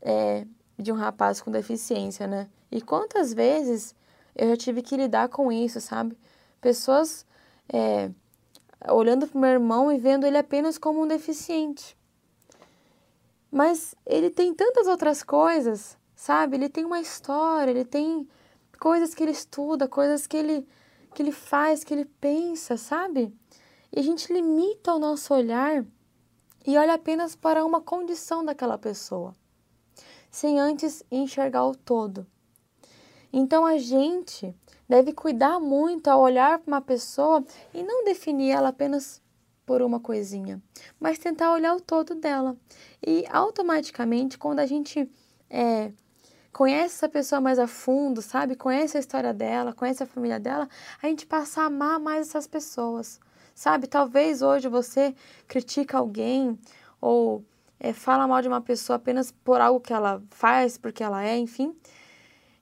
é, 0.02 0.46
de 0.78 0.92
um 0.92 0.96
rapaz 0.96 1.42
com 1.42 1.52
deficiência, 1.52 2.28
né? 2.28 2.50
E 2.72 2.82
quantas 2.82 3.34
vezes 3.34 3.96
eu 4.36 4.50
já 4.50 4.58
tive 4.58 4.82
que 4.82 4.98
lidar 4.98 5.30
com 5.30 5.52
isso, 5.52 5.80
sabe? 5.80 6.18
Pessoas 6.60 7.26
é, 7.72 8.10
olhando 8.90 9.28
para 9.28 9.40
meu 9.40 9.50
irmão 9.50 9.92
e 9.92 9.98
vendo 9.98 10.26
ele 10.26 10.38
apenas 10.38 10.78
como 10.78 11.02
um 11.02 11.08
deficiente. 11.08 11.96
Mas 13.54 13.94
ele 14.04 14.32
tem 14.32 14.52
tantas 14.52 14.88
outras 14.88 15.22
coisas, 15.22 15.96
sabe? 16.16 16.58
Ele 16.58 16.68
tem 16.68 16.84
uma 16.86 17.00
história, 17.00 17.70
ele 17.70 17.86
tem 17.86 18.28
coisas 18.80 19.14
que 19.14 19.22
ele 19.22 19.32
estuda, 19.32 19.88
coisas 19.88 20.26
que 20.26 20.36
ele, 20.36 20.68
que 21.14 21.22
ele 21.22 21.32
faz, 21.32 21.84
que 21.84 21.94
ele 21.94 22.06
pensa, 22.20 22.78
sabe? 22.78 23.32
E 23.92 24.00
a 24.00 24.02
gente 24.02 24.34
limita 24.34 24.96
o 24.96 24.98
nosso 24.98 25.36
olhar 25.36 25.86
e 26.66 26.76
olha 26.76 26.96
apenas 26.96 27.36
para 27.36 27.64
uma 27.64 27.80
condição 27.80 28.44
daquela 28.44 28.76
pessoa, 28.76 29.36
sem 30.32 30.60
antes 30.60 31.04
enxergar 31.12 31.68
o 31.68 31.76
todo. 31.76 32.26
Então 33.32 33.68
a 33.68 33.78
gente 33.78 34.52
deve 34.90 35.14
cuidar 35.14 35.60
muito 35.60 36.08
ao 36.08 36.20
olhar 36.20 36.58
para 36.58 36.72
uma 36.72 36.82
pessoa 36.82 37.46
e 37.72 37.84
não 37.84 38.04
definir 38.04 38.50
ela 38.50 38.70
apenas 38.70 39.22
por 39.66 39.82
uma 39.82 40.00
coisinha, 40.00 40.62
mas 41.00 41.18
tentar 41.18 41.52
olhar 41.52 41.76
o 41.76 41.82
todo 41.82 42.16
dela. 42.16 42.56
E 43.06 43.26
automaticamente, 43.30 44.38
quando 44.38 44.60
a 44.60 44.66
gente 44.66 45.10
é, 45.50 45.92
conhece 46.52 46.96
essa 46.96 47.10
pessoa 47.10 47.42
mais 47.42 47.58
a 47.60 47.68
fundo, 47.68 48.22
sabe? 48.22 48.56
Conhece 48.56 48.98
a 48.98 49.00
história 49.00 49.34
dela, 49.34 49.74
conhece 49.74 50.04
a 50.04 50.06
família 50.06 50.40
dela, 50.40 50.70
a 51.02 51.08
gente 51.08 51.26
passa 51.26 51.62
a 51.62 51.66
amar 51.66 52.00
mais 52.00 52.28
essas 52.28 52.48
pessoas, 52.48 53.20
sabe? 53.56 53.88
Talvez 53.88 54.42
hoje 54.42 54.68
você 54.68 55.16
critica 55.48 55.98
alguém 55.98 56.58
ou 57.02 57.44
é, 57.80 57.92
fala 57.92 58.28
mal 58.28 58.42
de 58.42 58.48
uma 58.48 58.62
pessoa 58.62 58.98
apenas 58.98 59.32
por 59.32 59.60
algo 59.60 59.80
que 59.82 59.92
ela 59.94 60.22
faz, 60.30 60.78
porque 60.78 61.04
ela 61.04 61.24
é, 61.24 61.38
enfim. 61.38 61.76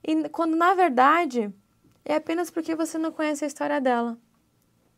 E 0.02 0.28
quando 0.30 0.56
na 0.56 0.74
verdade 0.74 1.52
é 2.04 2.16
apenas 2.16 2.50
porque 2.50 2.74
você 2.74 2.98
não 2.98 3.12
conhece 3.12 3.44
a 3.44 3.46
história 3.46 3.80
dela. 3.80 4.18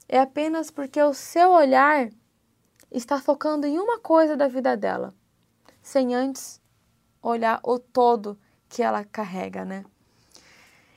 É 0.08 0.18
apenas 0.18 0.70
porque 0.70 1.02
o 1.02 1.14
seu 1.14 1.50
olhar 1.50 2.10
está 2.90 3.20
focando 3.20 3.66
em 3.66 3.78
uma 3.78 3.98
coisa 3.98 4.36
da 4.36 4.48
vida 4.48 4.76
dela, 4.76 5.14
sem 5.82 6.14
antes 6.14 6.60
olhar 7.22 7.60
o 7.62 7.78
todo 7.78 8.38
que 8.68 8.82
ela 8.82 9.04
carrega, 9.04 9.64
né? 9.64 9.84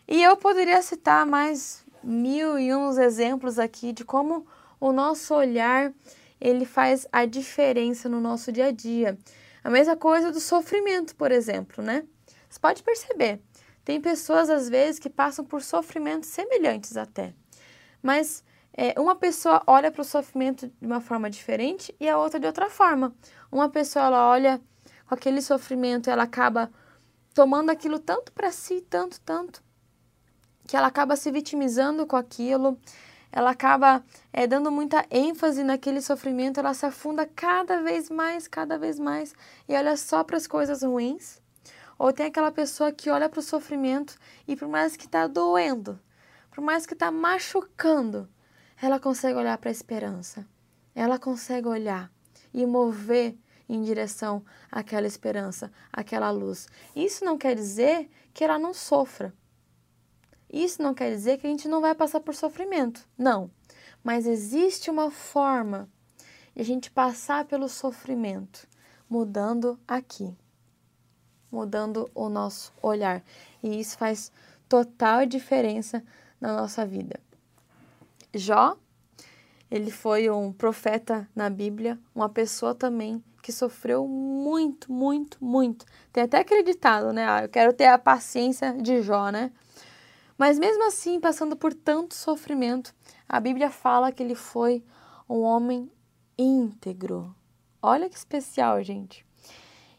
E 0.07 0.21
eu 0.21 0.37
poderia 0.37 0.81
citar 0.81 1.25
mais 1.25 1.85
mil 2.03 2.57
e 2.57 2.73
uns 2.73 2.97
exemplos 2.97 3.59
aqui 3.59 3.91
de 3.91 4.05
como 4.05 4.45
o 4.79 4.91
nosso 4.91 5.33
olhar 5.33 5.93
ele 6.39 6.65
faz 6.65 7.07
a 7.11 7.25
diferença 7.25 8.07
no 8.07 8.21
nosso 8.21 8.51
dia 8.51 8.67
a 8.67 8.71
dia. 8.71 9.17
A 9.63 9.69
mesma 9.69 9.95
coisa 9.95 10.31
do 10.31 10.39
sofrimento, 10.39 11.15
por 11.15 11.31
exemplo, 11.31 11.83
né? 11.83 12.05
Você 12.47 12.59
pode 12.59 12.83
perceber, 12.83 13.41
tem 13.83 13.99
pessoas, 13.99 14.49
às 14.49 14.69
vezes, 14.69 14.99
que 14.99 15.09
passam 15.09 15.43
por 15.43 15.61
sofrimentos 15.61 16.29
semelhantes 16.29 16.95
até. 16.95 17.33
Mas 18.01 18.43
é, 18.77 18.93
uma 18.99 19.15
pessoa 19.15 19.63
olha 19.65 19.91
para 19.91 20.03
o 20.03 20.05
sofrimento 20.05 20.71
de 20.79 20.85
uma 20.85 21.01
forma 21.01 21.31
diferente 21.31 21.93
e 21.99 22.07
a 22.07 22.15
outra 22.15 22.39
de 22.39 22.45
outra 22.45 22.69
forma. 22.69 23.11
Uma 23.51 23.67
pessoa 23.67 24.05
ela 24.05 24.29
olha 24.29 24.61
com 25.07 25.15
aquele 25.15 25.41
sofrimento, 25.41 26.11
ela 26.11 26.23
acaba 26.23 26.71
tomando 27.33 27.71
aquilo 27.71 27.97
tanto 27.97 28.31
para 28.31 28.51
si, 28.51 28.81
tanto, 28.81 29.19
tanto, 29.21 29.63
que 30.67 30.77
ela 30.77 30.87
acaba 30.87 31.15
se 31.15 31.31
vitimizando 31.31 32.05
com 32.05 32.15
aquilo, 32.15 32.77
ela 33.31 33.49
acaba 33.49 34.03
é, 34.31 34.45
dando 34.45 34.71
muita 34.71 35.05
ênfase 35.09 35.63
naquele 35.63 35.99
sofrimento, 35.99 36.59
ela 36.59 36.73
se 36.75 36.85
afunda 36.85 37.25
cada 37.25 37.81
vez 37.81 38.11
mais, 38.11 38.47
cada 38.47 38.77
vez 38.77 38.99
mais 38.99 39.33
e 39.67 39.75
olha 39.75 39.97
só 39.97 40.23
para 40.23 40.37
as 40.37 40.45
coisas 40.45 40.83
ruins. 40.83 41.41
Ou 41.97 42.13
tem 42.13 42.27
aquela 42.27 42.51
pessoa 42.51 42.91
que 42.91 43.09
olha 43.09 43.27
para 43.27 43.39
o 43.39 43.43
sofrimento 43.43 44.15
e 44.47 44.55
por 44.55 44.67
mais 44.67 44.95
que 44.95 45.05
está 45.05 45.25
doendo, 45.25 45.99
por 46.51 46.61
mais 46.61 46.85
que 46.85 46.93
está 46.93 47.09
machucando, 47.09 48.29
ela 48.81 48.99
consegue 48.99 49.37
olhar 49.37 49.57
para 49.57 49.69
a 49.69 49.71
esperança. 49.71 50.47
Ela 50.93 51.19
consegue 51.19 51.67
olhar 51.67 52.11
e 52.53 52.65
mover 52.65 53.37
em 53.69 53.81
direção 53.81 54.43
àquela 54.71 55.05
esperança, 55.05 55.71
àquela 55.91 56.31
luz. 56.31 56.67
Isso 56.95 57.25
não 57.25 57.37
quer 57.37 57.55
dizer 57.55 58.09
que 58.33 58.43
ela 58.43 58.57
não 58.57 58.73
sofra. 58.73 59.33
Isso 60.51 60.81
não 60.81 60.93
quer 60.93 61.11
dizer 61.11 61.37
que 61.37 61.47
a 61.47 61.49
gente 61.49 61.67
não 61.67 61.81
vai 61.81 61.93
passar 61.93 62.19
por 62.19 62.33
sofrimento. 62.33 63.07
Não. 63.17 63.51
Mas 64.03 64.25
existe 64.25 64.89
uma 64.89 65.11
forma 65.11 65.89
de 66.55 66.61
a 66.61 66.65
gente 66.65 66.89
passar 66.89 67.45
pelo 67.45 67.67
sofrimento 67.67 68.67
mudando 69.09 69.79
aqui 69.87 70.35
mudando 71.51 72.09
o 72.13 72.29
nosso 72.29 72.73
olhar. 72.81 73.23
E 73.63 73.79
isso 73.79 73.97
faz 73.97 74.31
total 74.67 75.25
diferença 75.25 76.03
na 76.39 76.55
nossa 76.55 76.85
vida. 76.85 77.19
Jó, 78.37 78.77
ele 79.69 79.91
foi 79.91 80.29
um 80.29 80.51
profeta 80.51 81.29
na 81.35 81.49
Bíblia, 81.49 81.99
uma 82.15 82.29
pessoa 82.29 82.73
também 82.73 83.23
que 83.41 83.51
sofreu 83.51 84.07
muito, 84.07 84.91
muito, 84.91 85.43
muito. 85.43 85.85
Tem 86.11 86.23
até 86.23 86.39
acreditado, 86.39 87.13
né? 87.13 87.25
Ah, 87.27 87.43
eu 87.43 87.49
quero 87.49 87.73
ter 87.73 87.85
a 87.85 87.97
paciência 87.97 88.73
de 88.73 89.01
Jó, 89.01 89.29
né? 89.29 89.51
Mas 90.37 90.59
mesmo 90.59 90.85
assim, 90.85 91.19
passando 91.19 91.55
por 91.55 91.73
tanto 91.73 92.13
sofrimento, 92.13 92.93
a 93.27 93.39
Bíblia 93.39 93.69
fala 93.69 94.11
que 94.11 94.21
ele 94.21 94.35
foi 94.35 94.83
um 95.29 95.41
homem 95.41 95.91
íntegro. 96.37 97.33
Olha 97.81 98.09
que 98.09 98.17
especial, 98.17 98.83
gente. 98.83 99.25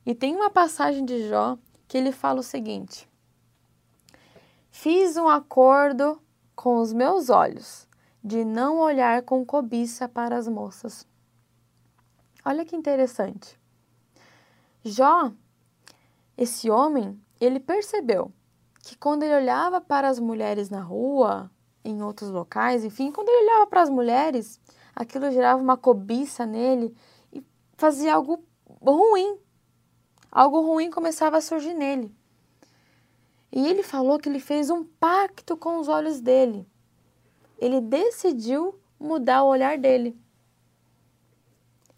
E 0.04 0.14
tem 0.14 0.34
uma 0.36 0.50
passagem 0.50 1.04
de 1.04 1.28
Jó 1.28 1.58
que 1.86 1.96
ele 1.96 2.12
fala 2.12 2.40
o 2.40 2.44
seguinte: 2.44 3.08
Fiz 4.70 5.16
um 5.16 5.28
acordo 5.28 6.20
com 6.54 6.78
os 6.78 6.92
meus 6.92 7.30
olhos 7.30 7.87
de 8.22 8.44
não 8.44 8.78
olhar 8.78 9.22
com 9.22 9.44
cobiça 9.44 10.08
para 10.08 10.36
as 10.36 10.48
moças. 10.48 11.06
Olha 12.44 12.64
que 12.64 12.76
interessante. 12.76 13.58
Jó, 14.84 15.32
esse 16.36 16.70
homem, 16.70 17.20
ele 17.40 17.60
percebeu 17.60 18.32
que 18.82 18.96
quando 18.96 19.22
ele 19.22 19.34
olhava 19.34 19.80
para 19.80 20.08
as 20.08 20.18
mulheres 20.18 20.70
na 20.70 20.80
rua, 20.80 21.50
em 21.84 22.02
outros 22.02 22.30
locais, 22.30 22.84
enfim, 22.84 23.10
quando 23.12 23.28
ele 23.28 23.44
olhava 23.44 23.66
para 23.66 23.82
as 23.82 23.90
mulheres, 23.90 24.60
aquilo 24.94 25.30
gerava 25.30 25.62
uma 25.62 25.76
cobiça 25.76 26.46
nele 26.46 26.94
e 27.32 27.44
fazia 27.76 28.14
algo 28.14 28.42
ruim 28.80 29.38
algo 30.30 30.60
ruim 30.60 30.90
começava 30.90 31.38
a 31.38 31.40
surgir 31.40 31.74
nele. 31.74 32.14
E 33.50 33.66
ele 33.66 33.82
falou 33.82 34.18
que 34.18 34.28
ele 34.28 34.40
fez 34.40 34.70
um 34.70 34.84
pacto 34.84 35.56
com 35.56 35.78
os 35.78 35.88
olhos 35.88 36.20
dele. 36.20 36.66
Ele 37.58 37.80
decidiu 37.80 38.78
mudar 38.98 39.42
o 39.42 39.48
olhar 39.48 39.78
dele. 39.78 40.16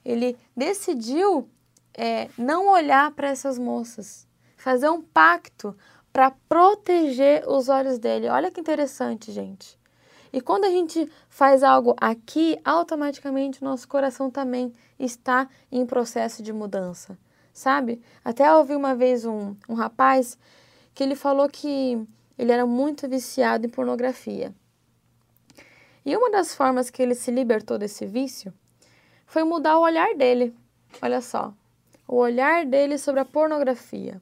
Ele 0.05 0.37
decidiu 0.57 1.49
é, 1.95 2.29
não 2.37 2.69
olhar 2.69 3.11
para 3.13 3.29
essas 3.29 3.59
moças, 3.59 4.27
fazer 4.57 4.89
um 4.89 5.03
pacto 5.03 5.77
para 6.13 6.31
proteger 6.49 7.49
os 7.49 7.69
olhos 7.69 7.99
dele. 7.99 8.29
Olha 8.29 8.51
que 8.51 8.61
interessante, 8.61 9.31
gente. 9.31 9.79
E 10.33 10.41
quando 10.41 10.65
a 10.65 10.71
gente 10.71 11.11
faz 11.29 11.63
algo 11.63 11.95
aqui, 12.01 12.59
automaticamente 12.65 13.61
o 13.61 13.65
nosso 13.65 13.87
coração 13.87 14.31
também 14.31 14.73
está 14.99 15.49
em 15.71 15.85
processo 15.85 16.43
de 16.43 16.53
mudança 16.53 17.19
sabe? 17.53 18.01
Até 18.25 18.53
ouvi 18.55 18.75
uma 18.75 18.95
vez 18.95 19.25
um, 19.25 19.55
um 19.69 19.75
rapaz 19.75 20.39
que 20.95 21.03
ele 21.03 21.15
falou 21.15 21.49
que 21.49 22.03
ele 22.39 22.53
era 22.53 22.67
muito 22.67 23.09
viciado 23.09 23.67
em 23.67 23.69
pornografia. 23.69 24.55
E 26.05 26.17
uma 26.17 26.31
das 26.31 26.55
formas 26.55 26.91
que 26.91 27.03
ele 27.03 27.15
se 27.15 27.31
libertou 27.31 27.79
desse 27.79 28.07
vício 28.07 28.53
foi 29.27 29.45
mudar 29.45 29.79
o 29.79 29.83
olhar 29.83 30.15
dele. 30.15 30.55
Olha 31.03 31.21
só, 31.21 31.55
o 32.09 32.17
olhar 32.17 32.65
dele 32.67 32.99
sobre 32.99 33.21
a 33.21 33.25
pornografia. 33.25 34.21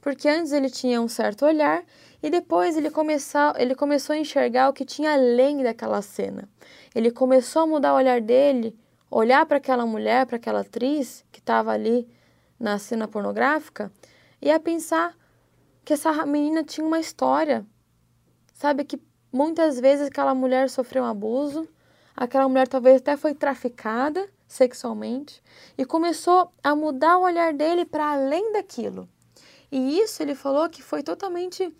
Porque 0.00 0.28
antes 0.28 0.52
ele 0.52 0.70
tinha 0.70 1.00
um 1.00 1.08
certo 1.08 1.44
olhar 1.44 1.84
e 2.22 2.30
depois 2.30 2.76
ele 2.76 2.90
começou, 2.90 3.52
ele 3.56 3.74
começou 3.74 4.14
a 4.14 4.18
enxergar 4.18 4.68
o 4.68 4.72
que 4.72 4.84
tinha 4.84 5.12
além 5.12 5.62
daquela 5.62 6.02
cena. 6.02 6.48
Ele 6.94 7.10
começou 7.10 7.62
a 7.62 7.66
mudar 7.66 7.92
o 7.92 7.96
olhar 7.96 8.20
dele, 8.20 8.76
olhar 9.10 9.44
para 9.46 9.58
aquela 9.58 9.86
mulher, 9.86 10.26
para 10.26 10.36
aquela 10.36 10.60
atriz 10.60 11.24
que 11.30 11.38
estava 11.38 11.72
ali 11.72 12.08
na 12.58 12.78
cena 12.78 13.08
pornográfica 13.08 13.90
e 14.40 14.50
a 14.50 14.60
pensar 14.60 15.16
que 15.84 15.92
essa 15.92 16.24
menina 16.26 16.62
tinha 16.62 16.86
uma 16.86 17.00
história. 17.00 17.64
Sabe 18.52 18.84
que 18.84 19.00
muitas 19.32 19.78
vezes 19.80 20.08
aquela 20.08 20.34
mulher 20.34 20.68
sofreu 20.68 21.02
um 21.02 21.06
abuso, 21.06 21.68
aquela 22.16 22.48
mulher 22.48 22.68
talvez 22.68 22.96
até 23.00 23.16
foi 23.16 23.34
traficada 23.34 24.28
sexualmente 24.46 25.42
e 25.78 25.84
começou 25.84 26.52
a 26.62 26.74
mudar 26.74 27.18
o 27.18 27.22
olhar 27.22 27.52
dele 27.52 27.84
para 27.84 28.12
além 28.12 28.52
daquilo. 28.52 29.08
E 29.70 30.00
isso 30.00 30.22
ele 30.22 30.34
falou 30.34 30.68
que 30.68 30.82
foi 30.82 31.02
totalmente 31.02 31.72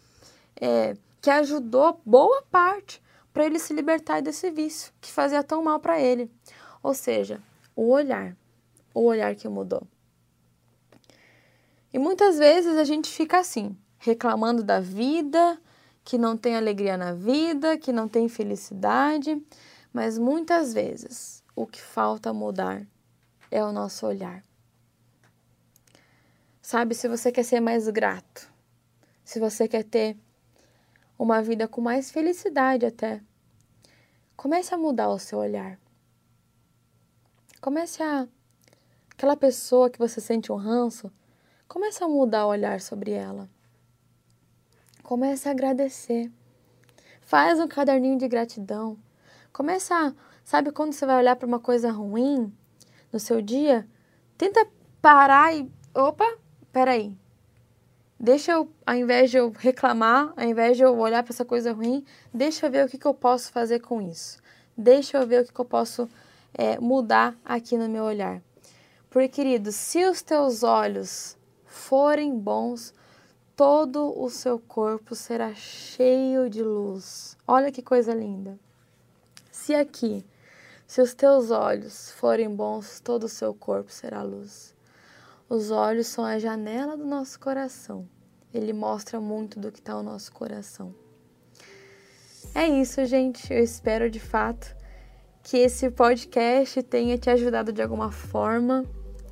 é, 0.60 0.96
que 1.20 1.28
ajudou 1.28 2.00
boa 2.04 2.42
parte 2.50 3.02
para 3.32 3.44
ele 3.44 3.58
se 3.58 3.72
libertar 3.72 4.20
desse 4.20 4.50
vício 4.50 4.92
que 5.00 5.10
fazia 5.10 5.42
tão 5.42 5.62
mal 5.62 5.80
para 5.80 6.00
ele. 6.00 6.30
Ou 6.82 6.94
seja, 6.94 7.40
o 7.74 7.88
olhar, 7.90 8.36
o 8.94 9.02
olhar 9.02 9.34
que 9.34 9.48
mudou. 9.48 9.82
E 11.92 11.98
muitas 11.98 12.38
vezes 12.38 12.76
a 12.76 12.84
gente 12.84 13.10
fica 13.10 13.38
assim, 13.38 13.76
reclamando 13.98 14.62
da 14.62 14.80
vida, 14.80 15.60
que 16.04 16.18
não 16.18 16.36
tem 16.36 16.56
alegria 16.56 16.96
na 16.96 17.12
vida, 17.12 17.78
que 17.78 17.92
não 17.92 18.08
tem 18.08 18.28
felicidade, 18.28 19.40
mas 19.92 20.18
muitas 20.18 20.72
vezes 20.72 21.42
o 21.54 21.66
que 21.66 21.80
falta 21.80 22.32
mudar 22.32 22.86
é 23.50 23.62
o 23.64 23.72
nosso 23.72 24.06
olhar. 24.06 24.42
Sabe, 26.62 26.94
se 26.94 27.08
você 27.08 27.32
quer 27.32 27.42
ser 27.42 27.60
mais 27.60 27.88
grato, 27.88 28.50
se 29.24 29.40
você 29.40 29.66
quer 29.66 29.84
ter 29.84 30.16
uma 31.18 31.42
vida 31.42 31.68
com 31.68 31.80
mais 31.80 32.10
felicidade 32.10 32.86
até, 32.86 33.20
comece 34.36 34.74
a 34.74 34.78
mudar 34.78 35.10
o 35.10 35.18
seu 35.18 35.38
olhar. 35.38 35.78
Comece 37.60 38.02
a. 38.02 38.26
Aquela 39.10 39.36
pessoa 39.36 39.90
que 39.90 39.98
você 39.98 40.18
sente 40.18 40.50
um 40.50 40.56
ranço, 40.56 41.12
comece 41.68 42.02
a 42.02 42.08
mudar 42.08 42.46
o 42.46 42.48
olhar 42.48 42.80
sobre 42.80 43.10
ela. 43.10 43.50
Comece 45.10 45.48
a 45.48 45.50
agradecer. 45.50 46.30
Faz 47.20 47.58
um 47.58 47.66
caderninho 47.66 48.16
de 48.16 48.28
gratidão. 48.28 48.96
Comece 49.52 49.92
a. 49.92 50.14
Sabe 50.44 50.70
quando 50.70 50.92
você 50.92 51.04
vai 51.04 51.18
olhar 51.18 51.34
para 51.34 51.48
uma 51.48 51.58
coisa 51.58 51.90
ruim 51.90 52.56
no 53.12 53.18
seu 53.18 53.42
dia? 53.42 53.88
Tenta 54.38 54.64
parar 55.02 55.52
e. 55.52 55.68
Opa, 55.92 56.38
peraí. 56.70 57.12
Deixa 58.20 58.52
eu, 58.52 58.70
ao 58.86 58.94
invés 58.94 59.32
de 59.32 59.38
eu 59.38 59.50
reclamar, 59.50 60.32
ao 60.36 60.44
invés 60.44 60.76
de 60.76 60.84
eu 60.84 60.96
olhar 60.96 61.24
para 61.24 61.32
essa 61.32 61.44
coisa 61.44 61.72
ruim, 61.72 62.04
deixa 62.32 62.66
eu 62.66 62.70
ver 62.70 62.86
o 62.86 62.88
que, 62.88 62.96
que 62.96 63.06
eu 63.06 63.12
posso 63.12 63.50
fazer 63.50 63.80
com 63.80 64.00
isso. 64.00 64.40
Deixa 64.78 65.18
eu 65.18 65.26
ver 65.26 65.42
o 65.42 65.44
que, 65.44 65.52
que 65.52 65.60
eu 65.60 65.64
posso 65.64 66.08
é, 66.54 66.78
mudar 66.78 67.36
aqui 67.44 67.76
no 67.76 67.88
meu 67.88 68.04
olhar. 68.04 68.40
Porque, 69.10 69.26
querido, 69.26 69.72
se 69.72 70.04
os 70.04 70.22
teus 70.22 70.62
olhos 70.62 71.36
forem 71.66 72.38
bons, 72.38 72.94
todo 73.60 74.18
o 74.18 74.30
seu 74.30 74.58
corpo 74.58 75.14
será 75.14 75.52
cheio 75.52 76.48
de 76.48 76.62
luz. 76.62 77.36
Olha 77.46 77.70
que 77.70 77.82
coisa 77.82 78.14
linda. 78.14 78.58
Se 79.52 79.74
aqui, 79.74 80.24
se 80.86 81.02
os 81.02 81.12
teus 81.12 81.50
olhos 81.50 82.10
forem 82.12 82.48
bons, 82.48 83.00
todo 83.00 83.24
o 83.24 83.28
seu 83.28 83.52
corpo 83.52 83.92
será 83.92 84.22
luz. 84.22 84.74
Os 85.46 85.70
olhos 85.70 86.06
são 86.06 86.24
a 86.24 86.38
janela 86.38 86.96
do 86.96 87.04
nosso 87.04 87.38
coração. 87.38 88.08
Ele 88.54 88.72
mostra 88.72 89.20
muito 89.20 89.60
do 89.60 89.70
que 89.70 89.80
está 89.80 89.92
no 89.92 90.04
nosso 90.04 90.32
coração. 90.32 90.94
É 92.54 92.66
isso, 92.66 93.04
gente. 93.04 93.52
Eu 93.52 93.62
espero 93.62 94.08
de 94.08 94.20
fato 94.20 94.74
que 95.42 95.58
esse 95.58 95.90
podcast 95.90 96.82
tenha 96.84 97.18
te 97.18 97.28
ajudado 97.28 97.74
de 97.74 97.82
alguma 97.82 98.10
forma, 98.10 98.86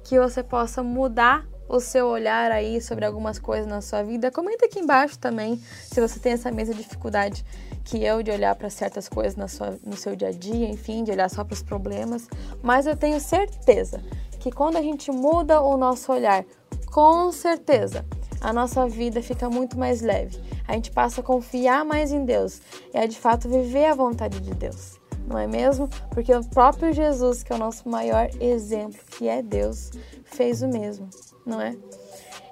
que 0.05 0.21
você 0.21 0.43
possa 0.43 0.83
mudar 0.83 1.49
o 1.68 1.81
seu 1.81 2.07
olhar 2.07 2.50
aí 2.50 2.81
sobre 2.81 3.04
algumas 3.04 3.38
coisas 3.38 3.66
na 3.66 3.81
sua 3.81 4.02
vida. 4.02 4.31
Comenta 4.31 4.66
aqui 4.66 4.81
embaixo 4.81 5.18
também 5.18 5.61
se 5.85 6.00
você 6.00 6.18
tem 6.18 6.33
essa 6.33 6.50
mesma 6.50 6.74
dificuldade 6.74 7.44
que 7.85 8.02
eu 8.04 8.22
de 8.22 8.31
olhar 8.31 8.54
para 8.54 8.70
certas 8.70 9.09
coisas 9.09 9.37
na 9.37 9.48
sua, 9.48 9.78
no 9.85 9.96
seu 9.96 10.16
dia 10.16 10.28
a 10.28 10.33
dia, 10.33 10.68
enfim, 10.68 11.04
de 11.04 11.11
olhar 11.11 11.28
só 11.28 11.44
para 11.44 11.54
os 11.54 11.62
problemas. 11.62 12.28
Mas 12.62 12.87
eu 12.87 12.96
tenho 12.96 13.20
certeza 13.20 14.02
que 14.38 14.50
quando 14.50 14.76
a 14.76 14.83
gente 14.83 15.11
muda 15.11 15.61
o 15.61 15.76
nosso 15.76 16.12
olhar, 16.12 16.44
com 16.90 17.31
certeza 17.33 18.04
a 18.40 18.52
nossa 18.52 18.87
vida 18.88 19.22
fica 19.22 19.50
muito 19.50 19.78
mais 19.78 20.00
leve. 20.00 20.38
A 20.66 20.74
gente 20.74 20.90
passa 20.90 21.20
a 21.20 21.24
confiar 21.24 21.85
mais 21.85 22.12
em 22.12 22.24
Deus 22.24 22.61
e 22.92 22.98
a 22.98 23.07
de 23.07 23.18
fato 23.18 23.48
viver 23.48 23.87
a 23.87 23.94
vontade 23.94 24.40
de 24.40 24.54
Deus. 24.54 24.98
Não 25.29 25.38
é 25.38 25.47
mesmo? 25.47 25.88
Porque 26.11 26.35
o 26.35 26.43
próprio 26.43 26.93
Jesus, 26.93 27.43
que 27.43 27.53
é 27.53 27.57
o 27.57 27.59
nosso 27.59 27.88
maior 27.88 28.31
exemplo, 28.41 28.99
que 29.11 29.29
é 29.29 29.43
Deus, 29.43 29.91
fez 30.25 30.62
o 30.62 30.69
mesmo, 30.69 31.09
não 31.45 31.61
é? 31.61 31.77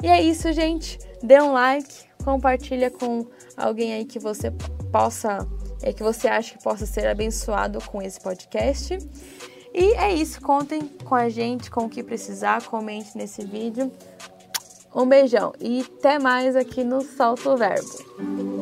E 0.03 0.09
é 0.09 0.21
isso, 0.21 0.53
gente. 0.53 0.99
Dê 1.23 1.41
um 1.41 1.53
like, 1.53 2.05
compartilha 2.23 2.91
com 2.91 3.27
alguém 3.57 3.95
aí 3.95 4.05
que 4.05 4.19
você 4.19 4.53
possa, 4.93 5.47
é, 5.83 5.93
que 5.93 6.03
você 6.03 6.29
acha 6.29 6.57
que 6.57 6.63
possa 6.63 6.85
ser 6.85 7.07
abençoado 7.07 7.79
com 7.87 8.03
esse 8.03 8.21
podcast. 8.21 8.99
E 9.73 9.95
é 9.95 10.13
isso, 10.13 10.41
contem 10.41 10.83
com 11.05 11.15
a 11.15 11.29
gente, 11.29 11.71
com 11.71 11.87
o 11.87 11.89
que 11.89 12.03
precisar, 12.03 12.63
comente 12.67 13.17
nesse 13.17 13.45
vídeo. 13.45 13.91
Um 14.95 15.07
beijão 15.07 15.53
e 15.61 15.81
até 15.81 16.19
mais 16.19 16.57
aqui 16.57 16.85
no 16.85 17.03
Salto 17.03 17.57
Verbo. 17.57 18.56